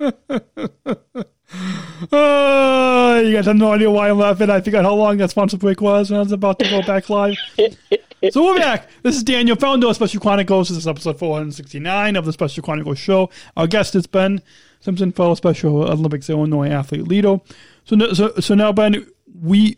Oh, 2.12 3.20
you 3.20 3.34
guys 3.34 3.46
have 3.46 3.56
no 3.56 3.72
idea 3.72 3.90
why 3.90 4.08
I'm 4.08 4.18
laughing. 4.18 4.48
I 4.48 4.60
forgot 4.60 4.84
how 4.84 4.94
long 4.94 5.18
that 5.18 5.30
sponsor 5.30 5.58
break 5.58 5.80
was, 5.80 6.10
and 6.10 6.18
I 6.18 6.22
was 6.22 6.32
about 6.32 6.58
to 6.60 6.68
go 6.68 6.80
back 6.82 7.10
live. 7.10 7.36
so 8.30 8.44
we're 8.44 8.56
back. 8.56 8.88
This 9.02 9.16
is 9.16 9.22
Daniel, 9.22 9.56
founder 9.56 9.88
of 9.88 9.96
Special 9.96 10.20
Chronicles. 10.20 10.68
This 10.68 10.78
is 10.78 10.88
episode 10.88 11.18
469 11.18 12.16
of 12.16 12.24
the 12.24 12.32
Special 12.32 12.62
Chronicles 12.62 12.98
show. 12.98 13.28
Our 13.56 13.66
guest 13.66 13.94
is 13.94 14.06
Ben 14.06 14.40
Simpson, 14.80 15.12
fellow 15.12 15.34
Special 15.34 15.82
Olympics 15.82 16.30
Illinois 16.30 16.70
athlete 16.70 17.06
leader. 17.06 17.40
So, 17.84 18.12
so, 18.14 18.32
so 18.40 18.54
now, 18.54 18.72
Ben, 18.72 19.06
we 19.42 19.76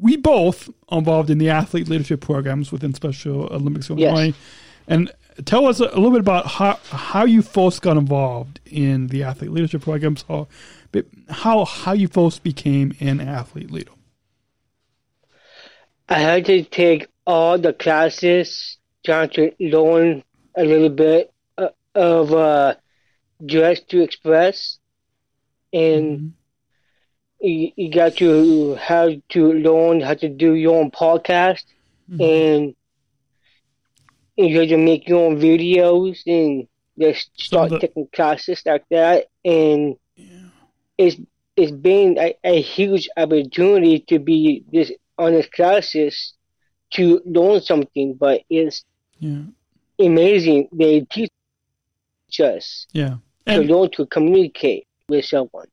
we 0.00 0.16
both 0.16 0.68
are 0.88 0.98
involved 0.98 1.30
in 1.30 1.38
the 1.38 1.50
athlete 1.50 1.88
leadership 1.88 2.20
programs 2.20 2.72
within 2.72 2.94
Special 2.94 3.44
Olympics 3.52 3.88
Illinois. 3.88 4.34
And 4.88 5.12
tell 5.44 5.66
us 5.66 5.80
a 5.80 5.84
little 5.84 6.10
bit 6.10 6.20
about 6.20 6.46
how 6.46 6.78
how 6.90 7.24
you 7.24 7.42
first 7.42 7.82
got 7.82 7.96
involved 7.96 8.60
in 8.66 9.08
the 9.08 9.22
athlete 9.22 9.52
leadership 9.52 9.82
programs, 9.82 10.24
how 11.28 11.64
how 11.64 11.92
you 11.92 12.08
first 12.08 12.42
became 12.42 12.94
an 13.00 13.20
athlete 13.20 13.70
leader. 13.70 13.92
I 16.08 16.18
had 16.18 16.44
to 16.46 16.62
take 16.62 17.08
all 17.26 17.58
the 17.58 17.72
classes, 17.72 18.76
trying 19.04 19.30
to 19.30 19.52
learn 19.58 20.22
a 20.56 20.64
little 20.64 20.90
bit 20.90 21.32
uh, 21.56 21.68
of 21.94 22.32
uh, 22.34 22.74
dress 23.44 23.80
to 23.88 24.02
express, 24.02 24.78
and 25.72 26.34
you, 27.40 27.72
you 27.76 27.90
got 27.90 28.16
to 28.16 28.74
how 28.74 29.10
to 29.30 29.52
learn 29.52 30.00
how 30.00 30.14
to 30.14 30.28
do 30.28 30.54
your 30.54 30.78
own 30.80 30.90
podcast, 30.90 31.64
and 32.20 32.74
you 34.36 34.58
got 34.58 34.68
to 34.68 34.76
make 34.76 35.08
your 35.08 35.24
own 35.26 35.38
videos, 35.38 36.18
and 36.26 36.68
just 36.98 37.30
start 37.40 37.70
the- 37.70 37.78
taking 37.78 38.06
classes 38.12 38.62
like 38.66 38.84
that, 38.90 39.28
and 39.44 39.96
it's 41.02 41.16
it's 41.56 41.72
been 41.72 42.16
a, 42.18 42.34
a 42.44 42.60
huge 42.62 43.08
opportunity 43.16 44.00
to 44.08 44.18
be 44.18 44.64
this 44.72 44.90
on 45.18 45.32
this 45.32 45.46
classes 45.58 46.34
to 46.94 47.20
learn 47.24 47.60
something, 47.60 48.14
but 48.14 48.42
it's 48.48 48.84
Yeah. 49.18 49.42
amazing. 49.98 50.68
They 50.72 51.00
teach 51.10 51.30
us 52.40 52.86
Yeah. 52.92 53.16
to 53.46 53.60
learn 53.60 53.90
to 53.96 54.06
communicate 54.06 54.86
with 55.08 55.24
someone. 55.24 55.66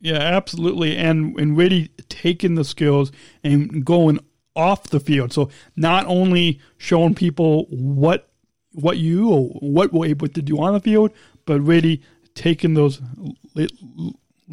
yeah, 0.00 0.18
absolutely. 0.38 0.96
And 0.96 1.38
and 1.40 1.56
really 1.56 1.88
taking 2.08 2.54
the 2.56 2.64
skills 2.64 3.12
and 3.44 3.84
going 3.84 4.18
off 4.54 4.80
the 4.90 5.00
field. 5.00 5.32
So 5.32 5.48
not 5.76 6.04
only 6.06 6.60
showing 6.76 7.14
people 7.14 7.66
what 7.70 8.28
what 8.72 8.98
you 8.98 9.30
or 9.30 9.40
what 9.60 9.92
we're 9.92 10.06
able 10.14 10.28
to 10.28 10.42
do 10.42 10.58
on 10.60 10.72
the 10.74 10.80
field, 10.80 11.10
but 11.46 11.60
really 11.60 12.02
taking 12.34 12.74
those 12.74 13.00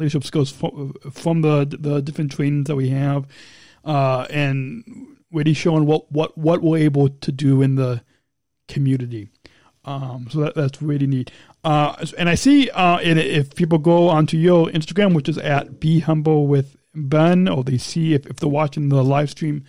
leadership 0.00 0.24
skills 0.24 0.50
from, 0.50 0.94
from 1.12 1.42
the 1.42 1.64
the 1.64 2.00
different 2.02 2.32
trainings 2.32 2.66
that 2.66 2.76
we 2.76 2.88
have, 2.88 3.26
uh, 3.84 4.26
and 4.30 4.84
really 5.32 5.54
showing 5.54 5.86
what, 5.86 6.10
what, 6.10 6.36
what 6.36 6.62
we're 6.62 6.78
able 6.78 7.08
to 7.08 7.32
do 7.32 7.62
in 7.62 7.76
the 7.76 8.02
community. 8.68 9.30
Um, 9.84 10.28
so 10.30 10.40
that, 10.40 10.54
that's 10.54 10.82
really 10.82 11.06
neat. 11.06 11.30
Uh, 11.64 12.04
and 12.18 12.28
I 12.28 12.34
see 12.34 12.68
uh, 12.70 12.98
if 13.02 13.54
people 13.54 13.78
go 13.78 14.08
onto 14.08 14.36
your 14.36 14.66
Instagram, 14.68 15.14
which 15.14 15.28
is 15.28 15.38
at 15.38 15.80
Be 15.80 16.00
Humble 16.00 16.46
with 16.46 16.76
Ben, 16.94 17.48
or 17.48 17.62
they 17.62 17.78
see 17.78 18.14
if, 18.14 18.26
if 18.26 18.36
they're 18.36 18.48
watching 18.48 18.88
the 18.88 19.02
live 19.04 19.30
stream 19.30 19.64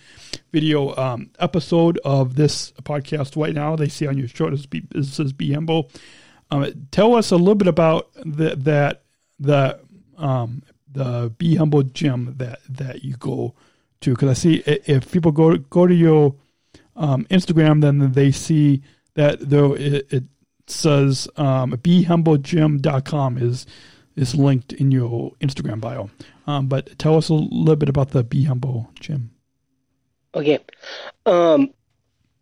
video 0.52 0.94
um, 0.96 1.30
episode 1.38 1.98
of 2.04 2.34
this 2.34 2.72
podcast 2.82 3.40
right 3.40 3.54
now, 3.54 3.76
they 3.76 3.88
see 3.88 4.06
on 4.06 4.18
your 4.18 4.28
be, 4.68 4.82
it 4.94 5.04
says 5.04 5.32
Be 5.32 5.52
Humble. 5.52 5.90
Um, 6.50 6.88
tell 6.90 7.14
us 7.14 7.30
a 7.30 7.36
little 7.36 7.54
bit 7.54 7.68
about 7.68 8.10
the, 8.14 8.56
that 8.56 9.04
the 9.38 9.80
um, 10.18 10.62
the 10.90 11.32
Be 11.38 11.56
Humble 11.56 11.82
gym 11.82 12.34
that 12.38 12.60
that 12.68 13.04
you 13.04 13.16
go 13.16 13.54
to 14.00 14.10
because 14.10 14.28
I 14.28 14.34
see 14.34 14.62
if 14.66 15.10
people 15.10 15.32
go 15.32 15.56
go 15.56 15.86
to 15.86 15.94
your 15.94 16.34
um, 16.96 17.24
Instagram, 17.26 17.80
then 17.80 18.12
they 18.12 18.30
see 18.30 18.82
that 19.14 19.38
though 19.40 19.74
it, 19.74 20.06
it 20.10 20.24
says 20.66 21.28
um, 21.36 21.72
behumblegym.com 21.72 23.38
is 23.38 23.66
is 24.16 24.34
linked 24.34 24.72
in 24.74 24.90
your 24.90 25.32
Instagram 25.40 25.80
bio. 25.80 26.10
Um, 26.46 26.68
but 26.68 26.98
tell 26.98 27.16
us 27.16 27.28
a 27.28 27.34
little 27.34 27.76
bit 27.76 27.88
about 27.88 28.10
the 28.10 28.22
Be 28.22 28.44
Humble 28.44 28.90
Gym. 29.00 29.30
Okay. 30.34 30.58
Um, 31.24 31.72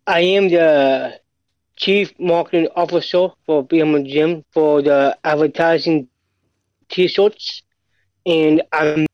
I 0.07 0.21
am 0.21 0.49
the 0.49 1.21
chief 1.77 2.13
marketing 2.19 2.69
officer 2.75 3.29
for 3.47 3.65
Be 3.65 3.81
Humble 3.81 4.05
Gym 4.05 4.45
for 4.53 4.83
the 4.83 5.17
advertising 5.23 6.09
t-shirts, 6.91 7.63
and 8.27 8.63
I'm 8.73 9.07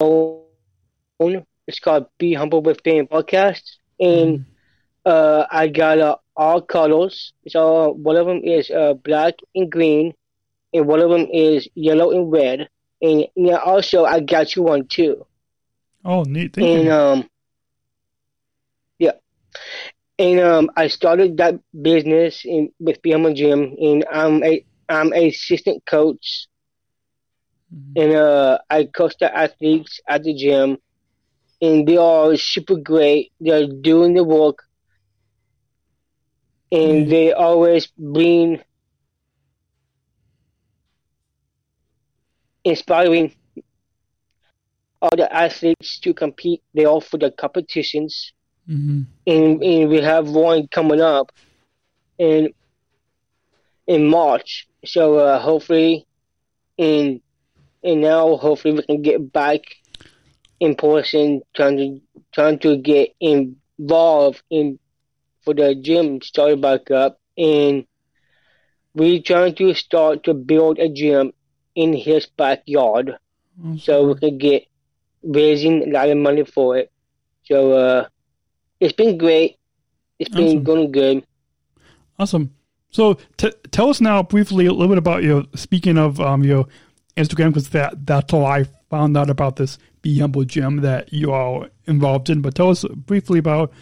own. 0.00 0.44
It's 0.56 0.58
called 0.60 0.86
Be 0.96 1.26
Humble 1.44 1.54
with 1.72 1.92
Ben 1.92 2.00
podcast, 2.00 2.44
and 3.10 4.38
uh, 5.04 5.44
I 5.50 5.68
got 5.68 5.98
uh, 6.00 6.16
all 6.36 6.60
colors. 6.62 7.32
So 7.48 7.92
one 8.02 8.16
of 8.16 8.26
them 8.26 8.40
is 8.44 8.70
uh, 8.70 8.94
black 8.94 9.34
and 9.54 9.70
green, 9.70 10.14
and 10.72 10.86
one 10.86 11.00
of 11.00 11.10
them 11.10 11.26
is 11.32 11.68
yellow 11.74 12.10
and 12.10 12.30
red, 12.32 12.68
and 13.00 13.26
yeah, 13.36 13.56
also 13.56 14.04
I 14.04 14.20
got 14.20 14.54
you 14.56 14.62
one 14.62 14.86
too. 14.88 15.26
Oh, 16.04 16.24
neat! 16.24 16.52
Thank 16.54 16.72
And 16.72 16.88
you. 16.88 16.90
um, 16.90 17.28
yeah, 18.98 19.12
and 20.18 20.40
um, 20.40 20.70
I 20.76 20.88
started 20.88 21.36
that 21.38 21.54
business 21.82 22.42
in 22.44 22.70
with 22.80 23.02
BM 23.02 23.34
Gym, 23.34 23.74
and 23.80 24.04
I'm 24.10 24.42
a 24.44 24.64
I'm 24.88 25.12
a 25.12 25.28
assistant 25.28 25.84
coach, 25.86 26.46
and 27.96 28.12
uh, 28.14 28.58
I 28.70 28.84
coach 28.84 29.14
the 29.20 29.34
athletes 29.36 30.00
at 30.08 30.22
the 30.24 30.34
gym, 30.34 30.78
and 31.60 31.86
they 31.86 31.96
are 31.96 32.36
super 32.36 32.76
great. 32.76 33.32
They're 33.40 33.66
doing 33.66 34.14
the 34.14 34.24
work, 34.24 34.58
and 36.72 37.06
Mm. 37.06 37.10
they 37.10 37.32
always 37.32 37.86
bring 37.98 38.60
inspiring 42.64 43.32
all 45.02 45.10
the 45.16 45.32
athletes 45.32 45.98
to 46.00 46.14
compete. 46.14 46.62
They 46.74 46.84
all 46.84 47.00
for 47.00 47.18
the 47.18 47.30
competitions, 47.30 48.32
hmm 48.66 49.02
and, 49.26 49.62
and 49.62 49.88
we 49.90 50.00
have 50.00 50.28
one 50.28 50.68
coming 50.68 51.00
up 51.00 51.30
in 52.18 52.50
in 53.86 54.06
March. 54.06 54.66
So 54.84 55.16
uh, 55.18 55.38
hopefully, 55.40 56.06
in 56.76 57.20
and 57.82 58.00
now 58.00 58.36
hopefully 58.36 58.74
we 58.74 58.82
can 58.82 59.02
get 59.02 59.32
back 59.32 59.60
in 60.60 60.74
person, 60.74 61.42
trying 61.54 61.76
to 61.76 62.00
trying 62.32 62.58
to 62.60 62.76
get 62.76 63.14
involved 63.20 64.42
in 64.50 64.78
for 65.44 65.54
the 65.54 65.74
gym 65.74 66.20
started 66.22 66.60
back 66.60 66.90
up, 66.90 67.18
and 67.36 67.86
we're 68.94 69.20
trying 69.22 69.54
to 69.56 69.74
start 69.74 70.24
to 70.24 70.34
build 70.34 70.78
a 70.78 70.88
gym 70.88 71.32
in 71.74 71.92
his 71.94 72.26
backyard 72.26 73.16
so 73.78 74.06
we 74.06 74.14
can 74.14 74.38
get 74.38 74.64
raising 75.22 75.82
a 75.82 75.92
lot 75.92 76.08
of 76.08 76.16
money 76.16 76.44
for 76.44 76.76
it. 76.76 76.90
So 77.44 77.72
uh, 77.72 78.08
it's 78.80 78.92
been 78.92 79.18
great. 79.18 79.56
It's 80.18 80.30
been 80.30 80.46
Awesome. 80.46 80.64
going 80.64 80.92
good. 80.92 81.26
Awesome. 82.18 82.54
So 82.90 83.14
t- 83.36 83.52
tell 83.70 83.88
us 83.88 84.00
now 84.00 84.22
briefly 84.22 84.66
a 84.66 84.72
little 84.72 84.88
bit 84.88 84.98
about 84.98 85.22
your. 85.22 85.44
Speaking 85.54 85.98
of 85.98 86.20
um, 86.20 86.44
your 86.44 86.66
Instagram, 87.16 87.48
because 87.48 87.70
that 87.70 88.06
that's 88.06 88.32
how 88.32 88.44
I 88.44 88.64
found 88.90 89.16
out 89.16 89.30
about 89.30 89.56
this 89.56 89.78
Be 90.02 90.18
Humble 90.18 90.44
Gym 90.44 90.78
that 90.78 91.12
you 91.12 91.32
are 91.32 91.68
involved 91.86 92.30
in. 92.30 92.40
But 92.40 92.54
tell 92.54 92.70
us 92.70 92.84
briefly 92.84 93.38
about 93.38 93.72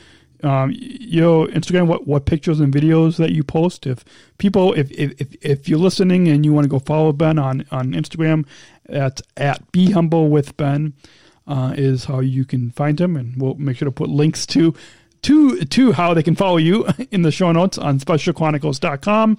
um, 0.42 0.72
your 0.74 1.46
Instagram. 1.48 1.86
What 1.86 2.06
what 2.06 2.26
pictures 2.26 2.60
and 2.60 2.72
videos 2.72 3.16
that 3.16 3.32
you 3.32 3.44
post? 3.44 3.86
If 3.86 4.04
people, 4.38 4.72
if 4.74 4.90
if 4.92 5.36
if, 5.42 5.68
you're 5.68 5.78
listening 5.78 6.28
and 6.28 6.44
you 6.44 6.52
want 6.52 6.64
to 6.64 6.68
go 6.68 6.78
follow 6.78 7.12
Ben 7.12 7.38
on 7.38 7.64
on 7.70 7.92
Instagram, 7.92 8.46
at 8.88 9.20
at 9.36 9.70
Be 9.72 9.90
Humble 9.90 10.28
with 10.28 10.56
Ben. 10.56 10.94
Uh, 11.46 11.74
is 11.76 12.04
how 12.04 12.20
you 12.20 12.44
can 12.44 12.70
find 12.70 13.00
him, 13.00 13.16
and 13.16 13.40
we'll 13.40 13.54
make 13.54 13.76
sure 13.76 13.86
to 13.86 13.90
put 13.90 14.08
links 14.08 14.46
to 14.46 14.72
to 15.22 15.64
to 15.64 15.92
how 15.92 16.14
they 16.14 16.22
can 16.22 16.36
follow 16.36 16.58
you 16.58 16.86
in 17.10 17.22
the 17.22 17.32
show 17.32 17.50
notes 17.50 17.76
on 17.76 17.98
specialchronicles.com 17.98 19.38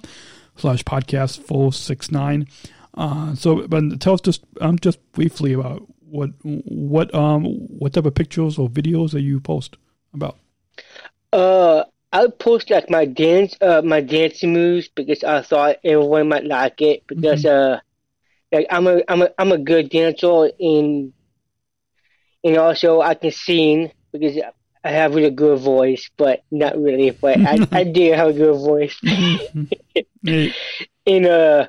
slash 0.56 0.82
podcast 0.84 1.38
469 1.44 2.46
uh 2.94 3.34
so 3.34 3.66
but 3.68 4.00
tell 4.00 4.14
us 4.14 4.20
just 4.20 4.44
um 4.60 4.78
just 4.78 4.98
briefly 5.12 5.52
about 5.52 5.82
what 6.02 6.30
what 6.42 7.12
um 7.14 7.44
what 7.44 7.94
type 7.94 8.04
of 8.04 8.14
pictures 8.14 8.58
or 8.58 8.68
videos 8.68 9.12
that 9.12 9.22
you 9.22 9.40
post 9.40 9.76
about 10.12 10.36
Uh, 11.32 11.84
I 12.12 12.26
post 12.28 12.68
like 12.68 12.90
my 12.90 13.06
dance, 13.06 13.56
uh, 13.62 13.80
my 13.82 14.02
dancing 14.02 14.52
moves 14.52 14.88
because 14.88 15.24
I 15.24 15.40
thought 15.40 15.76
everyone 15.82 16.28
might 16.28 16.44
like 16.44 16.82
it 16.82 17.06
because 17.06 17.46
uh, 17.46 17.80
like 18.52 18.66
I'm 18.68 18.86
a 18.86 19.00
I'm 19.08 19.22
a 19.22 19.30
I'm 19.38 19.52
a 19.52 19.56
good 19.56 19.88
dancer 19.88 20.50
and 20.60 21.14
and 22.44 22.56
also 22.58 23.00
I 23.00 23.14
can 23.14 23.30
sing 23.32 23.92
because 24.12 24.36
I 24.84 24.90
have 24.90 25.12
a 25.12 25.14
really 25.14 25.30
good 25.30 25.58
voice, 25.60 26.10
but 26.18 26.44
not 26.50 26.76
really. 26.76 27.10
But 27.12 27.40
I 27.40 27.66
I 27.72 27.84
do 27.84 28.12
have 28.12 28.28
a 28.28 28.32
good 28.32 28.56
voice. 28.60 29.00
Hey, 30.24 30.54
and 31.06 31.26
uh 31.26 31.66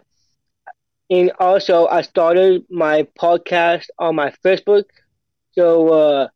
and 1.09 1.31
also 1.39 1.87
I 1.87 2.01
started 2.01 2.63
my 2.69 3.07
podcast 3.19 3.85
on 3.99 4.15
my 4.15 4.31
Facebook. 4.43 4.85
So 5.53 5.89
uh 5.89 6.27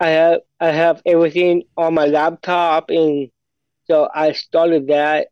I 0.00 0.08
have 0.10 0.40
I 0.60 0.68
have 0.70 1.02
everything 1.06 1.64
on 1.76 1.94
my 1.94 2.06
laptop. 2.06 2.90
And 2.90 3.30
so 3.86 4.08
I 4.14 4.32
started 4.32 4.88
that. 4.88 5.28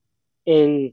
And 0.46 0.92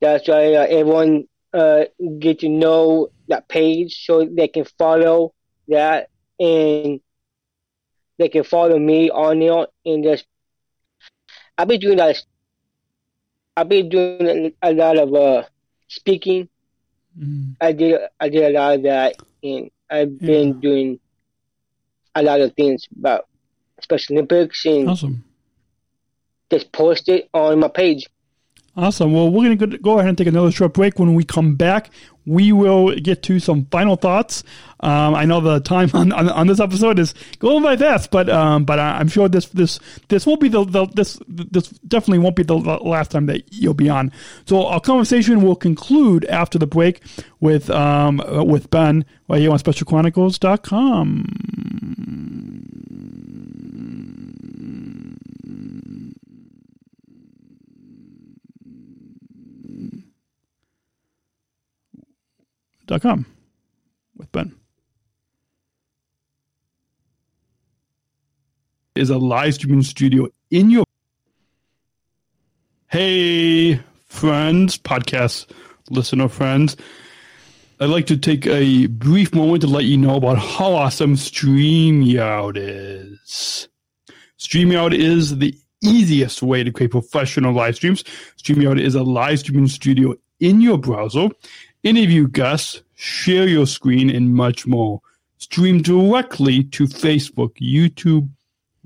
that's 0.00 0.28
why 0.28 0.54
uh, 0.54 0.66
everyone 0.68 1.24
uh 1.52 1.84
get 2.18 2.40
to 2.40 2.48
know 2.48 3.08
that 3.28 3.48
page 3.48 4.04
so 4.06 4.24
they 4.24 4.48
can 4.48 4.64
follow 4.78 5.32
that. 5.68 6.08
And 6.40 7.00
they 8.18 8.28
can 8.28 8.44
follow 8.44 8.78
me 8.78 9.10
on 9.10 9.40
there 9.40 9.66
and 9.84 10.04
just 10.04 10.26
I've 11.58 11.68
been 11.68 11.80
doing 11.80 11.96
that 11.96 12.22
I've 13.56 13.68
been 13.68 13.88
doing 13.88 14.52
a 14.62 14.72
lot 14.72 14.98
of 14.98 15.14
uh 15.14 15.42
speaking. 15.92 16.48
mm, 17.18 17.54
I 17.60 17.72
did 17.72 18.00
I 18.20 18.28
did 18.28 18.44
a 18.44 18.58
lot 18.58 18.74
of 18.76 18.82
that, 18.84 19.16
and 19.42 19.70
I've 19.90 20.18
been 20.24 20.48
Yeah. 20.54 20.60
doing 20.60 21.00
a 22.14 22.22
lot 22.22 22.40
of 22.40 22.54
things 22.54 22.86
about 22.98 23.26
Special 23.80 24.16
Olympics 24.16 24.64
and 24.66 24.88
awesome 24.88 25.24
just 26.50 26.70
post 26.72 27.08
it 27.08 27.28
on 27.32 27.58
my 27.60 27.68
page. 27.68 28.08
Awesome. 28.74 29.12
Well, 29.12 29.28
we're 29.28 29.54
going 29.54 29.70
to 29.70 29.78
go 29.78 29.98
ahead 29.98 30.08
and 30.08 30.16
take 30.16 30.28
another 30.28 30.50
short 30.50 30.72
break. 30.72 30.98
When 30.98 31.14
we 31.14 31.24
come 31.24 31.56
back, 31.56 31.90
we 32.24 32.52
will 32.52 32.94
get 32.94 33.22
to 33.24 33.38
some 33.38 33.66
final 33.66 33.96
thoughts. 33.96 34.44
Um, 34.80 35.14
I 35.14 35.26
know 35.26 35.42
the 35.42 35.60
time 35.60 35.90
on, 35.94 36.10
on, 36.12 36.30
on, 36.30 36.46
this 36.46 36.58
episode 36.58 36.98
is 36.98 37.14
going 37.38 37.62
by 37.62 37.76
fast, 37.76 38.10
but 38.10 38.30
um, 38.30 38.64
but 38.64 38.78
I'm 38.78 39.08
sure 39.08 39.28
this 39.28 39.44
this 39.48 39.78
this 40.08 40.24
won't 40.24 40.40
be 40.40 40.48
the, 40.48 40.64
the 40.64 40.86
this 40.86 41.20
this 41.28 41.68
definitely 41.86 42.20
won't 42.20 42.36
be 42.36 42.44
the 42.44 42.56
last 42.56 43.10
time 43.10 43.26
that 43.26 43.52
you'll 43.52 43.74
be 43.74 43.90
on. 43.90 44.10
So 44.46 44.66
our 44.66 44.80
conversation 44.80 45.42
will 45.42 45.56
conclude 45.56 46.24
after 46.26 46.58
the 46.58 46.66
break 46.66 47.02
with 47.40 47.68
um, 47.68 48.22
with 48.46 48.70
Ben 48.70 49.04
right 49.28 49.40
here 49.40 49.50
on 49.50 49.58
SpecialChronicles.com. 49.58 51.91
com 63.00 63.26
with 64.16 64.30
Ben. 64.32 64.54
Is 68.94 69.10
a 69.10 69.18
live 69.18 69.54
streaming 69.54 69.82
studio 69.82 70.28
in 70.50 70.70
your. 70.70 70.84
Hey, 72.88 73.80
friends, 74.06 74.76
podcast 74.76 75.50
listener 75.88 76.28
friends. 76.28 76.76
I'd 77.80 77.86
like 77.86 78.06
to 78.06 78.16
take 78.16 78.46
a 78.46 78.86
brief 78.86 79.34
moment 79.34 79.62
to 79.62 79.66
let 79.66 79.84
you 79.84 79.96
know 79.96 80.16
about 80.16 80.38
how 80.38 80.74
awesome 80.74 81.16
StreamYard 81.16 82.56
is. 82.56 83.68
StreamYard 84.38 84.94
is 84.94 85.38
the 85.38 85.58
easiest 85.82 86.42
way 86.42 86.62
to 86.62 86.70
create 86.70 86.90
professional 86.92 87.54
live 87.54 87.76
streams. 87.76 88.04
StreamYard 88.36 88.80
is 88.80 88.94
a 88.94 89.02
live 89.02 89.40
streaming 89.40 89.68
studio 89.68 90.14
in 90.38 90.60
your 90.60 90.78
browser 90.78 91.28
interview 91.82 92.28
guests, 92.28 92.82
share 92.94 93.48
your 93.48 93.66
screen, 93.66 94.10
and 94.10 94.34
much 94.34 94.66
more. 94.66 95.00
Stream 95.38 95.80
directly 95.82 96.64
to 96.64 96.84
Facebook, 96.84 97.54
YouTube, 97.60 98.28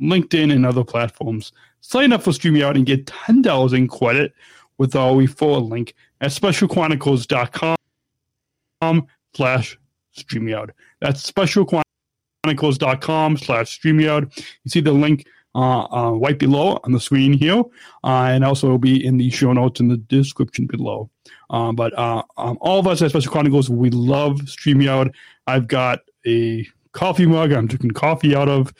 LinkedIn, 0.01 0.53
and 0.53 0.65
other 0.65 0.85
platforms. 0.85 1.51
Sign 1.81 2.13
up 2.13 2.23
for 2.23 2.31
StreamYard 2.31 2.77
and 2.77 2.87
get 2.87 3.07
$10 3.07 3.77
in 3.77 3.89
credit 3.89 4.33
with 4.79 4.95
our 4.97 5.13
referral 5.13 5.69
link 5.69 5.95
at 6.21 6.31
specialchronicles.com 6.31 9.07
slash 9.35 9.77
StreamYard. 10.17 10.71
That's 11.01 11.29
specialchronicles.com 11.31 13.37
slash 13.37 13.81
StreamYard. 13.81 14.37
You 14.65 14.71
see 14.71 14.81
the 14.81 14.93
link 14.93 15.27
uh, 15.57 15.87
uh, 15.91 16.11
right 16.13 16.39
below 16.39 16.79
on 16.85 16.93
the 16.93 17.01
screen 17.01 17.33
here, 17.33 17.63
uh, 18.05 18.29
and 18.31 18.45
also 18.45 18.69
will 18.69 18.79
be 18.79 19.03
in 19.05 19.17
the 19.17 19.31
show 19.31 19.53
notes 19.53 19.81
in 19.81 19.89
the 19.89 19.97
description 19.97 20.67
below. 20.67 21.09
Um, 21.49 21.75
but 21.75 21.99
uh, 21.99 22.23
um, 22.37 22.59
all 22.61 22.79
of 22.79 22.87
us 22.87 23.01
at 23.01 23.11
Special 23.11 23.33
Chronicles, 23.33 23.71
we 23.71 23.89
love 23.91 24.41
StreamYard. 24.41 25.15
I've 25.47 25.67
got 25.67 26.01
a 26.27 26.67
coffee 26.93 27.27
mug 27.27 27.53
I'm 27.53 27.67
drinking 27.67 27.93
coffee 27.93 28.37
out 28.37 28.49
of. 28.49 28.75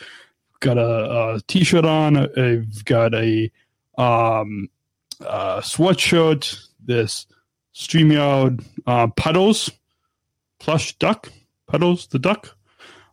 Got 0.61 0.79
a 0.79 1.37
a 1.37 1.41
t-shirt 1.49 1.85
on. 1.85 2.17
I've 2.39 2.85
got 2.85 3.15
a 3.15 3.51
um, 3.97 4.69
uh, 5.25 5.61
sweatshirt. 5.61 6.63
This 6.85 7.27
StreamYard 7.75 8.65
uh, 8.87 9.09
Puddles 9.09 9.71
plush 10.59 10.97
duck. 10.99 11.31
Puddles 11.67 12.07
the 12.09 12.19
duck 12.19 12.56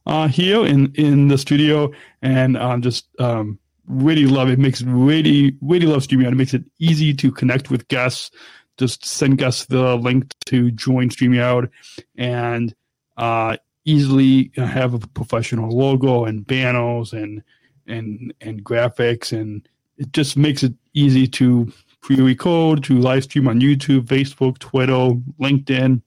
uh, 0.06 0.28
here 0.28 0.66
in 0.66 0.94
in 0.96 1.28
the 1.28 1.38
studio, 1.38 1.92
and 2.22 2.58
I'm 2.58 2.82
just 2.82 3.08
um, 3.20 3.60
really 3.88 4.26
love 4.26 4.50
it. 4.50 4.54
it. 4.54 4.60
Makes 4.60 4.82
really 4.84 5.58
really 5.62 5.86
love 5.86 6.04
StreamYard. 6.04 6.34
It 6.34 6.36
makes 6.36 6.54
it 6.54 6.64
easy 6.80 7.14
to 7.16 7.32
connect 7.32 7.70
with 7.70 7.88
guests 7.88 8.32
just 8.78 9.06
send 9.06 9.38
guests 9.38 9.66
the 9.66 9.96
link 9.96 10.34
to 10.46 10.72
join 10.72 11.10
StreamYard 11.10 11.70
and 12.18 12.74
uh, 13.18 13.58
easily 13.86 14.52
have 14.56 14.94
a 14.94 15.00
professional 15.00 15.76
logo 15.76 16.26
and 16.26 16.46
banners 16.46 17.14
and 17.14 17.44
and 17.86 18.34
and 18.42 18.64
graphics 18.64 19.38
and 19.38 19.68
it 19.98 20.12
just 20.14 20.38
makes 20.38 20.64
it 20.64 20.74
easy 20.94 21.28
to 21.28 21.72
pre-record 22.02 22.84
to 22.84 23.00
live 23.00 23.24
stream 23.24 23.48
on 23.48 23.62
YouTube, 23.62 24.06
Facebook, 24.06 24.58
Twitter, 24.58 25.12
LinkedIn. 25.40 26.02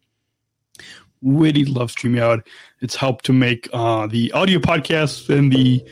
Really 1.22 1.64
love 1.64 1.92
StreamYard. 1.92 2.44
It's 2.80 2.96
helped 2.96 3.24
to 3.26 3.32
make 3.32 3.68
uh, 3.72 4.06
the 4.06 4.32
audio 4.32 4.58
podcasts 4.58 5.28
and 5.28 5.52
the 5.52 5.84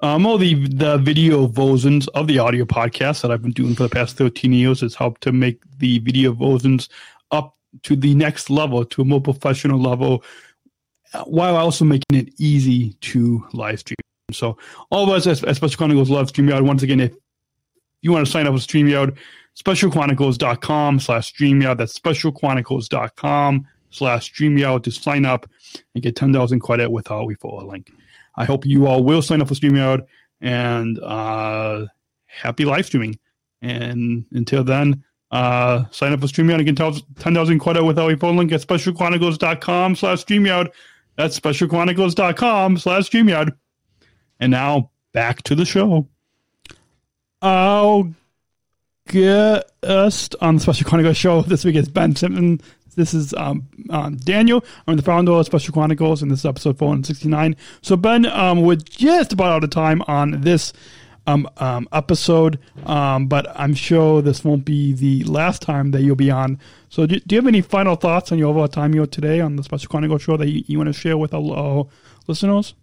um, 0.00 0.26
all 0.26 0.38
the 0.38 0.54
the 0.68 0.98
video 0.98 1.46
versions 1.46 2.08
of 2.08 2.26
the 2.26 2.38
audio 2.38 2.64
podcast 2.64 3.22
that 3.22 3.30
I've 3.30 3.42
been 3.42 3.52
doing 3.52 3.74
for 3.74 3.84
the 3.84 3.88
past 3.88 4.16
13 4.16 4.52
years 4.52 4.80
has 4.80 4.94
helped 4.94 5.20
to 5.22 5.32
make 5.32 5.60
the 5.78 5.98
video 6.00 6.32
versions 6.32 6.88
up 7.30 7.56
to 7.84 7.94
the 7.94 8.14
next 8.14 8.50
level, 8.50 8.84
to 8.84 9.02
a 9.02 9.04
more 9.04 9.20
professional 9.20 9.78
level, 9.80 10.24
while 11.24 11.56
also 11.56 11.84
making 11.84 12.16
it 12.16 12.34
easy 12.38 12.94
to 12.94 13.46
live 13.52 13.80
stream. 13.80 13.96
So 14.32 14.56
all 14.90 15.04
of 15.04 15.10
us 15.10 15.26
at, 15.26 15.46
at 15.46 15.56
Special 15.56 15.76
Chronicles 15.76 16.10
love 16.10 16.32
StreamYard. 16.32 16.66
Once 16.66 16.82
again, 16.82 17.00
if 17.00 17.14
you 18.00 18.12
want 18.12 18.26
to 18.26 18.32
sign 18.32 18.46
up 18.46 18.54
with 18.54 18.66
StreamYard, 18.66 19.16
specialchronicles.com 19.56 21.00
slash 21.00 21.34
StreamYard. 21.34 21.78
That's 21.78 21.98
specialchronicles.com 21.98 23.68
slash 23.92 24.32
StreamYard 24.32 24.84
to 24.84 24.90
sign 24.90 25.24
up 25.24 25.48
and 25.94 26.02
get 26.02 26.16
10,000 26.16 26.60
credit 26.60 26.90
with 26.90 27.10
our 27.10 27.24
referral 27.24 27.68
link. 27.68 27.90
I 28.36 28.44
hope 28.44 28.66
you 28.66 28.86
all 28.86 29.04
will 29.04 29.22
sign 29.22 29.42
up 29.42 29.48
for 29.48 29.54
StreamYard 29.54 30.06
and 30.40 30.98
uh, 30.98 31.86
happy 32.26 32.64
live 32.64 32.86
streaming. 32.86 33.18
And 33.60 34.24
until 34.32 34.64
then, 34.64 35.04
uh, 35.30 35.84
sign 35.90 36.12
up 36.12 36.20
for 36.20 36.26
StreamYard 36.26 36.66
and 36.66 36.76
get 36.76 37.20
10,000 37.20 37.58
quota 37.58 37.84
with 37.84 37.98
our 37.98 38.16
phone 38.16 38.36
link 38.36 38.52
at 38.52 38.60
specialchronicles.com 38.60 39.96
slash 39.96 40.24
StreamYard. 40.24 40.68
That's 41.16 41.38
specialchronicles.com 41.38 42.78
slash 42.78 43.10
StreamYard. 43.10 43.52
And 44.40 44.50
now 44.50 44.90
back 45.12 45.42
to 45.42 45.54
the 45.54 45.64
show. 45.64 46.08
Guest 49.08 50.36
on 50.40 50.56
the 50.56 50.60
Special 50.60 50.88
Chronicles 50.88 51.16
show 51.16 51.42
this 51.42 51.64
week 51.64 51.76
is 51.76 51.88
Ben 51.88 52.14
Simpson, 52.14 52.60
this 52.94 53.14
is 53.14 53.34
um, 53.34 53.68
um, 53.90 54.16
Daniel. 54.16 54.64
I'm 54.86 54.96
the 54.96 55.02
founder 55.02 55.32
of 55.32 55.46
Special 55.46 55.72
Chronicles, 55.72 56.22
and 56.22 56.30
this 56.30 56.40
is 56.40 56.46
episode 56.46 56.78
469. 56.78 57.56
So, 57.80 57.96
Ben, 57.96 58.26
um, 58.26 58.62
we're 58.62 58.76
just 58.76 59.32
about 59.32 59.52
out 59.52 59.64
of 59.64 59.70
time 59.70 60.02
on 60.06 60.42
this 60.42 60.72
um, 61.26 61.48
um, 61.58 61.88
episode, 61.92 62.58
um, 62.86 63.26
but 63.26 63.46
I'm 63.58 63.74
sure 63.74 64.22
this 64.22 64.44
won't 64.44 64.64
be 64.64 64.92
the 64.92 65.24
last 65.24 65.62
time 65.62 65.92
that 65.92 66.02
you'll 66.02 66.16
be 66.16 66.30
on. 66.30 66.58
So, 66.88 67.06
do, 67.06 67.18
do 67.20 67.34
you 67.34 67.40
have 67.40 67.48
any 67.48 67.60
final 67.60 67.96
thoughts 67.96 68.32
on 68.32 68.38
your 68.38 68.50
overall 68.50 68.68
time 68.68 68.92
here 68.92 69.06
today 69.06 69.40
on 69.40 69.56
the 69.56 69.62
Special 69.62 69.88
Chronicles 69.88 70.22
show 70.22 70.36
that 70.36 70.48
you, 70.48 70.62
you 70.66 70.78
want 70.78 70.88
to 70.88 70.92
share 70.92 71.16
with 71.16 71.32
our, 71.32 71.56
our 71.56 71.86
listeners? 72.26 72.74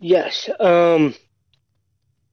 Yes. 0.00 0.50
Um, 0.60 1.14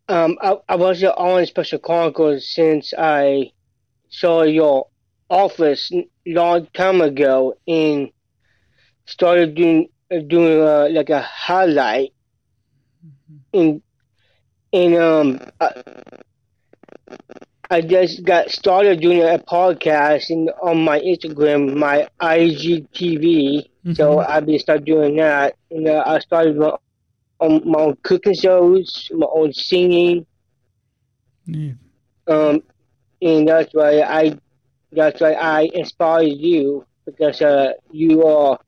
um, 0.10 0.38
I, 0.42 0.58
I 0.68 0.76
was 0.76 1.04
on 1.04 1.46
Special 1.46 1.80
Chronicles 1.80 2.50
since 2.50 2.94
I 2.98 3.52
saw 4.10 4.44
your 4.44 4.88
office 5.32 5.90
long 6.26 6.68
time 6.74 7.02
ago 7.02 7.56
and 7.68 8.12
started 9.06 9.56
doing 9.56 9.88
doing 10.28 10.62
uh, 10.62 10.90
like 10.92 11.10
a 11.10 11.22
highlight 11.22 12.14
and 13.54 13.82
and 14.74 14.96
um 14.96 15.40
I, 15.60 15.72
I 17.72 17.80
just 17.80 18.26
got 18.26 18.50
started 18.52 19.00
doing 19.00 19.22
a 19.22 19.40
podcast 19.40 20.30
and 20.30 20.52
on 20.62 20.84
my 20.84 21.00
Instagram, 21.00 21.74
my 21.74 22.06
IGTV. 22.20 23.24
Mm-hmm. 23.24 23.94
So 23.94 24.20
I've 24.20 24.46
been 24.46 24.60
start 24.60 24.84
doing 24.84 25.16
that, 25.16 25.56
and 25.72 25.88
uh, 25.88 26.04
I 26.06 26.20
started 26.20 26.58
my, 26.58 26.76
on 27.40 27.62
my 27.64 27.80
own 27.80 27.98
cooking 28.04 28.34
shows, 28.34 29.10
my 29.14 29.26
own 29.34 29.54
singing. 29.54 30.26
Yeah. 31.46 31.72
Um, 32.28 32.62
and 33.22 33.48
that's 33.48 33.74
why 33.74 34.02
I 34.02 34.38
that's 34.92 35.22
why 35.22 35.34
I 35.34 35.70
inspire 35.74 36.24
you 36.24 36.86
because 37.06 37.42
uh, 37.42 37.74
you 37.92 38.26
are 38.26 38.60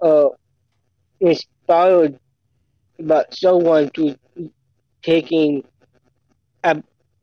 uh, 0.00 0.28
inspired 1.20 2.18
by 3.00 3.24
someone 3.30 3.90
to 3.90 4.16
taking 5.02 5.64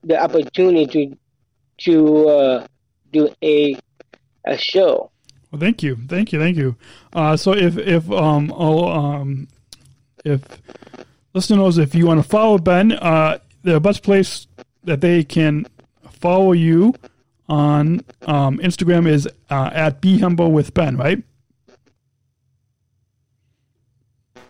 the 0.03 0.21
opportunity 0.21 1.07
to 1.09 1.17
to 1.77 2.29
uh, 2.29 2.67
do 3.11 3.29
a 3.43 3.77
a 4.45 4.57
show. 4.57 5.11
Well, 5.51 5.59
thank 5.59 5.83
you, 5.83 5.97
thank 6.07 6.31
you, 6.31 6.39
thank 6.39 6.57
you. 6.57 6.75
Uh, 7.13 7.35
so 7.37 7.53
if 7.53 7.77
if 7.77 8.09
um 8.11 8.53
oh, 8.55 8.87
um 8.87 9.47
if 10.23 10.41
listeners, 11.33 11.77
if 11.77 11.95
you 11.95 12.07
want 12.07 12.21
to 12.21 12.27
follow 12.27 12.57
Ben, 12.57 12.91
uh, 12.91 13.39
the 13.63 13.79
best 13.79 14.03
place 14.03 14.47
that 14.83 15.01
they 15.01 15.23
can 15.23 15.67
follow 16.09 16.51
you 16.51 16.93
on 17.51 17.99
um, 18.27 18.59
Instagram 18.59 19.05
is 19.05 19.27
uh, 19.49 19.69
at 19.73 19.99
Be 19.99 20.17
Humble 20.17 20.53
with 20.53 20.73
Ben, 20.73 20.95
right? 20.95 21.21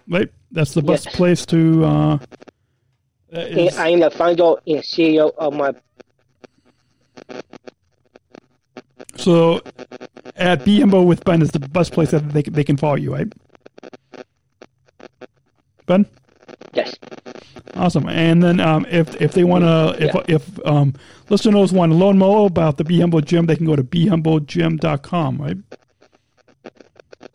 Right. 0.08 0.30
That's 0.52 0.74
the 0.74 0.84
best 0.84 1.06
yes. 1.06 1.16
place 1.16 1.46
to 1.48 1.86
uh, 1.86 2.20
is- 3.32 3.78
I 3.78 3.90
am 3.90 4.02
the 4.02 4.12
founder 4.12 4.56
and 4.68 4.80
CEO 4.84 5.34
of 5.38 5.54
my 5.54 5.74
so 9.16 9.62
at 10.36 10.64
Be 10.64 10.80
Humble 10.80 11.06
with 11.06 11.24
Ben 11.24 11.42
is 11.42 11.52
the 11.52 11.60
best 11.60 11.94
place 11.94 12.12
that 12.12 12.30
they, 12.30 12.44
they 12.44 12.64
can 12.64 12.78
follow 12.78 12.96
you, 12.96 13.14
right? 13.14 13.34
Ben? 15.88 16.06
Awesome. 17.82 18.08
And 18.08 18.44
then 18.44 18.60
um, 18.60 18.86
if 18.92 19.20
if 19.20 19.32
they 19.34 19.44
want 19.44 19.64
to, 19.64 19.96
if 19.98 20.14
Yeah. 20.14 20.22
if 20.36 20.66
um, 20.68 20.94
listeners 21.30 21.74
want 21.74 21.92
to 21.92 21.96
learn 21.98 22.20
more 22.20 22.46
about 22.46 22.78
the 22.78 22.84
Be 22.84 23.00
Humble 23.00 23.22
Gym, 23.22 23.48
they 23.48 23.56
can 23.56 23.66
go 23.66 23.76
to 23.76 23.84
BeHumbleGym.com, 23.84 25.42
right? 25.42 25.58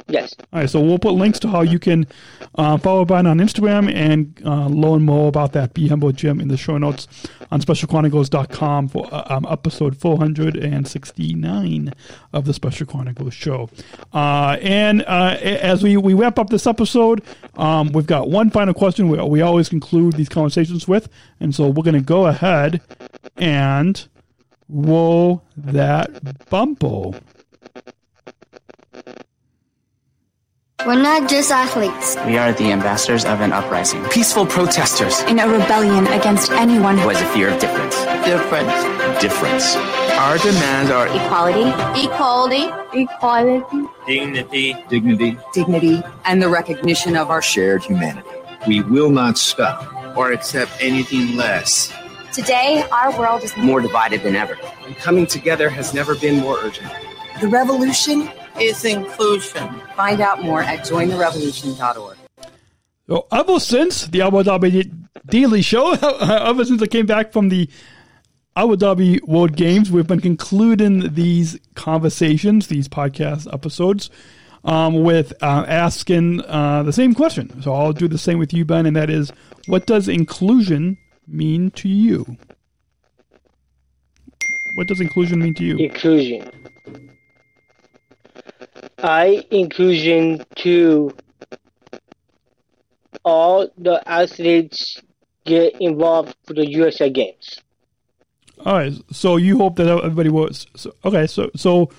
Yes. 0.08 0.36
All 0.52 0.60
right, 0.60 0.70
so 0.70 0.80
we'll 0.80 1.00
put 1.00 1.14
links 1.14 1.40
to 1.40 1.48
how 1.48 1.62
you 1.62 1.80
can 1.80 2.06
uh, 2.54 2.76
follow 2.78 3.04
Ben 3.04 3.26
on 3.26 3.38
Instagram 3.38 3.92
and 3.92 4.40
uh, 4.44 4.66
learn 4.68 5.02
more 5.02 5.26
about 5.28 5.52
that 5.54 5.74
Be 5.74 5.88
Humble 5.88 6.12
Gym 6.12 6.40
in 6.40 6.46
the 6.46 6.56
show 6.56 6.78
notes 6.78 7.08
on 7.50 7.60
specialchronicles.com 7.60 8.88
for 8.88 9.12
uh, 9.12 9.24
um, 9.28 9.44
episode 9.50 9.96
469 9.96 11.92
of 12.32 12.44
the 12.44 12.54
Special 12.54 12.86
Chronicles 12.86 13.34
show. 13.34 13.68
Uh, 14.12 14.56
and 14.60 15.02
uh, 15.08 15.36
as 15.40 15.82
we, 15.82 15.96
we 15.96 16.14
wrap 16.14 16.38
up 16.38 16.50
this 16.50 16.68
episode, 16.68 17.22
um, 17.56 17.90
we've 17.90 18.06
got 18.06 18.30
one 18.30 18.50
final 18.50 18.74
question 18.74 19.08
we, 19.08 19.20
we 19.22 19.40
always 19.40 19.68
conclude 19.68 20.14
these 20.14 20.28
conversations 20.28 20.86
with. 20.86 21.08
And 21.40 21.52
so 21.52 21.66
we're 21.66 21.82
going 21.82 21.94
to 21.94 22.00
go 22.00 22.26
ahead 22.26 22.80
and 23.36 24.06
roll 24.68 25.42
that 25.56 26.48
bumble. 26.48 27.16
We're 30.86 31.02
not 31.02 31.28
just 31.28 31.50
athletes. 31.50 32.16
We 32.26 32.38
are 32.38 32.52
the 32.52 32.70
ambassadors 32.70 33.24
of 33.24 33.40
an 33.40 33.52
uprising. 33.52 34.04
Peaceful 34.04 34.46
protesters 34.46 35.20
in 35.22 35.40
a 35.40 35.48
rebellion 35.48 36.06
against 36.06 36.52
anyone 36.52 36.96
who 36.96 37.08
has 37.08 37.20
a 37.20 37.26
fear 37.34 37.48
of 37.48 37.58
difference. 37.58 37.96
Difference. 38.24 39.20
Difference. 39.20 39.74
Our 40.14 40.38
demands 40.38 40.92
are 40.92 41.08
equality, 41.08 41.70
equality, 42.00 42.70
equality, 42.92 43.88
dignity, 44.06 44.76
dignity, 44.88 45.36
dignity, 45.52 46.04
and 46.24 46.40
the 46.40 46.48
recognition 46.48 47.16
of 47.16 47.30
our 47.30 47.42
shared 47.42 47.82
humanity. 47.82 48.30
We 48.68 48.80
will 48.80 49.10
not 49.10 49.38
stop 49.38 50.16
or 50.16 50.30
accept 50.30 50.70
anything 50.78 51.34
less. 51.34 51.92
Today, 52.32 52.86
our 52.92 53.10
world 53.18 53.42
is 53.42 53.56
more 53.56 53.80
divided 53.80 54.22
than 54.22 54.36
ever. 54.36 54.56
And 54.84 54.96
coming 54.98 55.26
together 55.26 55.68
has 55.68 55.92
never 55.92 56.14
been 56.14 56.38
more 56.38 56.58
urgent. 56.60 56.92
The 57.40 57.48
revolution 57.48 58.30
is 58.60 58.84
inclusion. 58.84 59.68
Find 59.96 60.20
out 60.20 60.42
more 60.42 60.62
at 60.62 60.80
jointherevolution.org. 60.80 62.16
So 63.08 63.26
ever 63.30 63.60
since 63.60 64.06
the 64.08 64.22
Abu 64.22 64.42
Dhabi 64.42 64.92
Daily 65.26 65.62
Show, 65.62 65.92
ever 66.20 66.64
since 66.64 66.82
I 66.82 66.86
came 66.86 67.06
back 67.06 67.32
from 67.32 67.50
the 67.50 67.68
Abu 68.56 68.76
Dhabi 68.76 69.22
World 69.22 69.54
Games, 69.54 69.92
we've 69.92 70.06
been 70.06 70.20
concluding 70.20 71.14
these 71.14 71.58
conversations, 71.74 72.66
these 72.66 72.88
podcast 72.88 73.52
episodes, 73.52 74.10
um, 74.64 75.02
with 75.04 75.32
uh, 75.42 75.64
asking 75.68 76.40
uh, 76.46 76.82
the 76.82 76.92
same 76.92 77.14
question. 77.14 77.62
So 77.62 77.72
I'll 77.72 77.92
do 77.92 78.08
the 78.08 78.18
same 78.18 78.38
with 78.38 78.52
you, 78.52 78.64
Ben, 78.64 78.86
and 78.86 78.96
that 78.96 79.10
is, 79.10 79.32
what 79.66 79.86
does 79.86 80.08
inclusion 80.08 80.98
mean 81.28 81.70
to 81.72 81.88
you? 81.88 82.36
What 84.74 84.88
does 84.88 85.00
inclusion 85.00 85.38
mean 85.38 85.54
to 85.54 85.64
you? 85.64 85.76
Inclusion. 85.76 86.50
I 88.98 89.44
inclusion 89.50 90.44
to 90.56 91.14
all 93.24 93.68
the 93.76 94.02
athletes 94.08 95.00
get 95.44 95.80
involved 95.80 96.34
for 96.46 96.54
the 96.54 96.68
USA 96.70 97.10
Games. 97.10 97.60
All 98.64 98.74
right. 98.74 98.92
So 99.12 99.36
you 99.36 99.58
hope 99.58 99.76
that 99.76 99.86
everybody 99.86 100.30
was 100.30 100.66
so, 100.76 100.94
okay. 101.04 101.26
So 101.26 101.50
so 101.54 101.90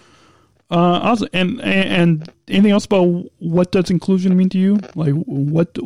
uh, 0.71 0.99
awesome. 1.03 1.29
And, 1.33 1.61
and 1.61 1.89
and 1.89 2.33
anything 2.47 2.71
else 2.71 2.85
about 2.85 3.25
what 3.39 3.71
does 3.71 3.89
inclusion 3.89 4.35
mean 4.35 4.49
to 4.49 4.57
you? 4.57 4.79
Like 4.95 5.13
what 5.13 5.77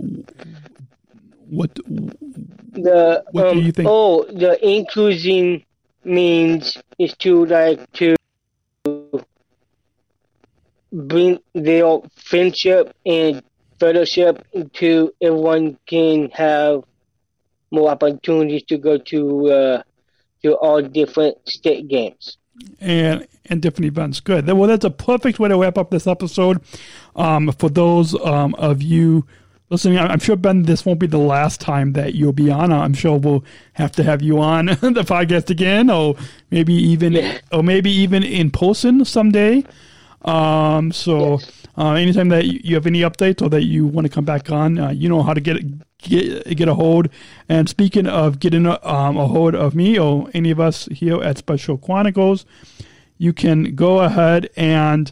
what 1.49 1.75
the 1.75 3.23
what 3.31 3.47
um, 3.47 3.57
do 3.57 3.61
you 3.61 3.71
think? 3.71 3.89
Oh, 3.89 4.23
the 4.23 4.57
inclusion 4.65 5.63
means 6.03 6.77
is 6.97 7.13
to 7.17 7.45
like 7.45 7.91
to 7.93 8.15
bring 10.91 11.39
their 11.53 11.99
friendship 12.15 12.95
and 13.05 13.43
fellowship 13.79 14.45
into 14.53 15.13
everyone 15.21 15.77
can 15.87 16.29
have 16.31 16.83
more 17.71 17.89
opportunities 17.89 18.63
to 18.63 18.77
go 18.77 18.97
to 18.97 19.49
uh, 19.49 19.83
to 20.43 20.55
all 20.55 20.81
different 20.81 21.37
state 21.47 21.87
games 21.87 22.37
and 22.79 23.27
and 23.45 23.61
different 23.61 23.85
events. 23.85 24.19
Good. 24.19 24.47
Well, 24.47 24.67
that's 24.67 24.85
a 24.85 24.91
perfect 24.91 25.39
way 25.39 25.49
to 25.49 25.57
wrap 25.57 25.77
up 25.77 25.89
this 25.89 26.07
episode. 26.07 26.61
Um, 27.15 27.51
for 27.51 27.69
those 27.69 28.13
um, 28.23 28.53
of 28.55 28.81
you 28.81 29.25
listening, 29.69 29.97
I'm 29.97 30.19
sure 30.19 30.35
Ben, 30.35 30.63
this 30.63 30.85
won't 30.85 30.99
be 30.99 31.07
the 31.07 31.17
last 31.17 31.59
time 31.59 31.93
that 31.93 32.13
you'll 32.13 32.33
be 32.33 32.51
on. 32.51 32.71
I'm 32.71 32.93
sure 32.93 33.17
we'll 33.17 33.43
have 33.73 33.91
to 33.93 34.03
have 34.03 34.21
you 34.21 34.39
on 34.39 34.65
the 34.67 35.03
podcast 35.05 35.49
again, 35.49 35.89
or 35.89 36.15
maybe 36.49 36.73
even, 36.73 37.13
yeah. 37.13 37.39
or 37.51 37.63
maybe 37.63 37.91
even 37.91 38.23
in 38.23 38.51
person 38.51 39.03
someday. 39.05 39.63
Um, 40.23 40.91
so 40.91 41.39
yes. 41.39 41.51
uh, 41.77 41.93
anytime 41.93 42.29
that 42.29 42.45
you 42.45 42.75
have 42.75 42.85
any 42.85 43.01
updates 43.01 43.41
or 43.41 43.49
that 43.49 43.63
you 43.63 43.87
want 43.87 44.05
to 44.05 44.13
come 44.13 44.25
back 44.25 44.51
on, 44.51 44.77
uh, 44.77 44.89
you 44.89 45.09
know 45.09 45.23
how 45.23 45.33
to 45.33 45.41
get 45.41 45.57
get 45.99 46.55
get 46.55 46.67
a 46.67 46.73
hold. 46.73 47.09
And 47.49 47.67
speaking 47.67 48.07
of 48.07 48.39
getting 48.39 48.65
a, 48.65 48.79
um, 48.87 49.17
a 49.17 49.27
hold 49.27 49.55
of 49.55 49.75
me 49.75 49.97
or 49.99 50.29
any 50.33 50.51
of 50.51 50.59
us 50.59 50.85
here 50.91 51.21
at 51.21 51.37
Special 51.37 51.77
Chronicles, 51.77 52.45
you 53.17 53.33
can 53.33 53.75
go 53.75 53.99
ahead 53.99 54.49
and 54.55 55.11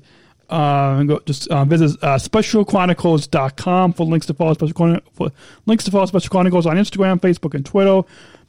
uh, 0.49 1.03
go 1.03 1.19
just 1.25 1.47
uh, 1.49 1.63
visit 1.65 1.97
uh, 2.03 2.17
specialchronicles.com 2.17 3.93
for 3.93 4.05
links 4.05 4.25
to 4.27 4.33
follow 4.33 4.53
Special 4.53 4.73
Chron- 4.73 5.01
for 5.13 5.31
links 5.65 5.83
to 5.85 5.91
follow 5.91 6.05
Special 6.05 6.29
Chronicles 6.29 6.65
on 6.65 6.77
Instagram, 6.77 7.19
Facebook, 7.19 7.53
and 7.53 7.65
Twitter. 7.65 8.01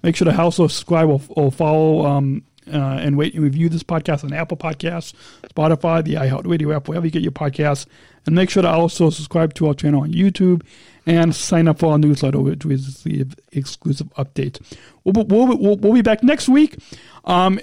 Make 0.02 0.16
sure 0.16 0.24
to 0.24 0.38
also 0.40 0.66
subscribe 0.66 1.08
or, 1.10 1.20
or 1.30 1.52
follow 1.52 2.06
um, 2.06 2.42
uh, 2.72 2.98
and 3.00 3.16
wait 3.16 3.34
and 3.34 3.42
review 3.42 3.68
this 3.68 3.82
podcast 3.82 4.24
on 4.24 4.32
Apple 4.32 4.56
Podcasts, 4.56 5.14
Spotify, 5.42 6.04
the 6.04 6.14
iHeartRadio 6.14 6.74
app, 6.74 6.88
wherever 6.88 7.06
you 7.06 7.12
get 7.12 7.22
your 7.22 7.32
podcasts. 7.32 7.86
And 8.26 8.34
make 8.34 8.50
sure 8.50 8.62
to 8.62 8.68
also 8.68 9.08
subscribe 9.08 9.54
to 9.54 9.68
our 9.68 9.74
channel 9.74 10.02
on 10.02 10.12
YouTube 10.12 10.62
and 11.06 11.34
sign 11.34 11.68
up 11.68 11.78
for 11.78 11.92
our 11.92 11.98
newsletter, 11.98 12.38
which 12.38 12.66
is 12.66 13.02
the 13.02 13.26
exclusive 13.52 14.12
update. 14.14 14.60
We'll, 15.04 15.24
we'll, 15.24 15.56
we'll, 15.58 15.76
we'll 15.76 15.94
be 15.94 16.02
back 16.02 16.22
next 16.22 16.48
week 16.48 16.76
um, 17.24 17.58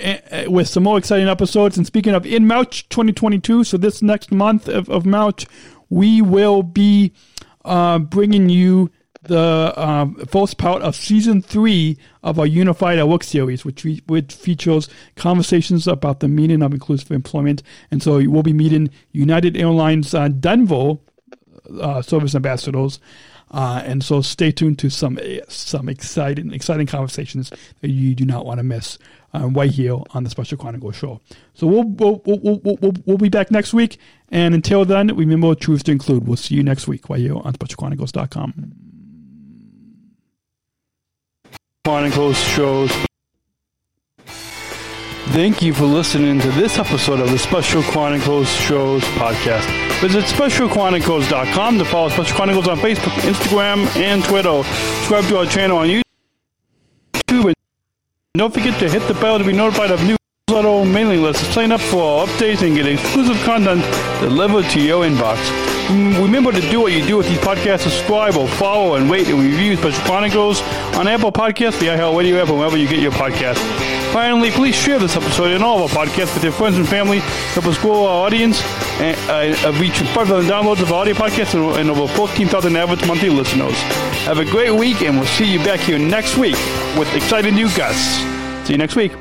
with 0.47 0.67
some 0.67 0.83
more 0.83 0.97
exciting 0.97 1.27
episodes. 1.27 1.77
And 1.77 1.85
speaking 1.85 2.15
of 2.15 2.25
in 2.25 2.47
March 2.47 2.89
2022, 2.89 3.63
so 3.65 3.77
this 3.77 4.01
next 4.01 4.31
month 4.31 4.67
of, 4.67 4.89
of 4.89 5.05
March, 5.05 5.45
we 5.89 6.21
will 6.21 6.63
be 6.63 7.13
uh, 7.63 7.99
bringing 7.99 8.49
you 8.49 8.89
the 9.27 9.73
um, 9.75 10.15
first 10.25 10.57
part 10.57 10.81
of 10.81 10.95
season 10.95 11.41
three 11.41 11.97
of 12.23 12.39
our 12.39 12.45
Unified 12.45 12.99
at 12.99 13.07
Work 13.07 13.23
series, 13.23 13.63
which 13.63 13.85
which 14.07 14.33
features 14.33 14.89
conversations 15.15 15.87
about 15.87 16.19
the 16.19 16.27
meaning 16.27 16.61
of 16.61 16.73
inclusive 16.73 17.11
employment. 17.11 17.63
And 17.91 18.01
so 18.01 18.17
we'll 18.29 18.43
be 18.43 18.53
meeting 18.53 18.89
United 19.11 19.55
Airlines 19.55 20.13
uh, 20.13 20.27
Denver 20.27 20.95
uh, 21.79 22.01
service 22.01 22.35
ambassadors. 22.35 22.99
Uh, 23.49 23.81
and 23.85 24.03
so 24.03 24.21
stay 24.21 24.51
tuned 24.51 24.77
to 24.79 24.89
some 24.89 25.17
some 25.47 25.87
exciting 25.87 26.51
exciting 26.53 26.85
conversations 26.85 27.51
that 27.81 27.89
you 27.89 28.13
do 28.13 28.25
not 28.25 28.45
want 28.45 28.57
to 28.57 28.63
miss 28.63 28.97
uh, 29.33 29.47
right 29.47 29.71
here 29.71 29.97
on 30.11 30.23
the 30.23 30.29
Special 30.29 30.57
Chronicles 30.57 30.97
show. 30.97 31.21
So 31.53 31.65
we'll 31.65 31.83
we'll, 31.83 32.21
we'll, 32.25 32.39
we'll, 32.39 32.77
we'll, 32.81 32.93
we'll 33.05 33.17
be 33.17 33.29
back 33.29 33.49
next 33.49 33.73
week. 33.73 33.99
And 34.29 34.53
until 34.53 34.83
then, 34.83 35.15
remember 35.15 35.55
truths 35.55 35.83
to 35.83 35.93
include. 35.93 36.27
We'll 36.27 36.35
see 36.35 36.55
you 36.55 36.63
next 36.63 36.87
week 36.87 37.09
right 37.09 37.19
here 37.19 37.35
on 37.35 37.53
SpecialChronicles.com. 37.53 38.86
Chronicles 41.87 42.37
shows. 42.37 42.91
Thank 45.31 45.61
you 45.61 45.73
for 45.73 45.85
listening 45.85 46.37
to 46.41 46.51
this 46.51 46.77
episode 46.79 47.21
of 47.21 47.31
the 47.31 47.39
Special 47.39 47.81
Chronicles 47.81 48.49
Shows 48.49 49.01
podcast. 49.15 49.65
Visit 50.01 50.25
specialchronicles.com 50.25 51.77
to 51.77 51.85
follow 51.85 52.09
Special 52.09 52.35
Chronicles 52.35 52.67
on 52.67 52.77
Facebook, 52.79 53.13
Instagram, 53.21 53.87
and 53.95 54.21
Twitter. 54.21 54.63
Subscribe 54.63 55.23
to 55.29 55.37
our 55.37 55.45
channel 55.45 55.77
on 55.77 55.87
YouTube. 55.87 57.45
And 57.45 57.55
don't 58.35 58.53
forget 58.53 58.77
to 58.81 58.89
hit 58.89 59.07
the 59.07 59.13
bell 59.13 59.37
to 59.37 59.45
be 59.45 59.53
notified 59.53 59.91
of 59.91 60.03
new 60.03 60.16
little 60.57 60.85
mailing 60.85 61.21
list 61.21 61.45
to 61.45 61.51
sign 61.53 61.71
up 61.71 61.79
for 61.79 62.01
our 62.01 62.25
updates 62.25 62.65
and 62.65 62.75
get 62.75 62.87
exclusive 62.87 63.37
content 63.43 63.81
delivered 64.19 64.65
to 64.71 64.81
your 64.81 65.05
inbox. 65.05 65.37
Mm, 65.87 66.19
remember 66.19 66.51
to 66.51 66.61
do 66.71 66.81
what 66.81 66.93
you 66.93 67.05
do 67.05 67.15
with 67.17 67.27
these 67.27 67.37
podcasts. 67.37 67.81
Subscribe 67.81 68.35
or 68.35 68.47
follow 68.47 68.95
and 68.95 69.09
rate 69.09 69.27
and 69.27 69.39
review 69.39 69.77
Special 69.77 70.03
Chronicles 70.03 70.61
on 70.97 71.07
Apple 71.07 71.31
Podcasts, 71.31 71.79
the 71.79 71.85
iHeartRadio 71.85 72.41
app, 72.41 72.49
and 72.49 72.57
wherever 72.57 72.75
you 72.75 72.87
get 72.87 72.99
your 72.99 73.11
podcasts. 73.11 73.61
Finally, 74.11 74.49
please 74.49 74.73
share 74.73 74.97
this 74.97 75.15
episode 75.15 75.51
and 75.51 75.63
all 75.63 75.83
of 75.83 75.95
our 75.95 76.05
podcasts 76.07 76.33
with 76.33 76.43
your 76.43 76.53
friends 76.53 76.77
and 76.77 76.89
family. 76.89 77.19
Help 77.53 77.67
us 77.67 77.77
grow 77.77 78.05
our 78.05 78.25
audience 78.25 78.59
and 78.99 79.15
uh, 79.29 79.69
uh 79.69 79.73
reach 79.73 79.99
5,000 79.99 80.49
downloads 80.49 80.81
of 80.81 80.91
our 80.91 81.01
audio 81.01 81.13
podcasts 81.13 81.53
and, 81.53 81.79
and 81.79 81.89
over 81.91 82.11
14,000 82.15 82.75
average 82.75 83.05
monthly 83.05 83.29
listeners. 83.29 83.75
Have 84.25 84.39
a 84.39 84.45
great 84.45 84.71
week, 84.71 85.03
and 85.03 85.17
we'll 85.17 85.27
see 85.27 85.45
you 85.45 85.59
back 85.59 85.81
here 85.81 85.99
next 85.99 86.35
week 86.35 86.55
with 86.97 87.13
exciting 87.13 87.53
new 87.53 87.69
guests. 87.75 88.17
See 88.67 88.73
you 88.73 88.79
next 88.79 88.95
week. 88.95 89.11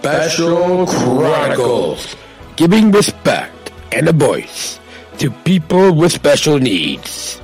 Special 0.00 0.86
Chronicles 0.86 2.16
Giving 2.56 2.90
Respect 2.90 3.70
and 3.92 4.08
a 4.08 4.14
Voice 4.14 4.80
to 5.18 5.30
People 5.30 5.92
with 5.92 6.10
Special 6.10 6.58
Needs. 6.58 7.39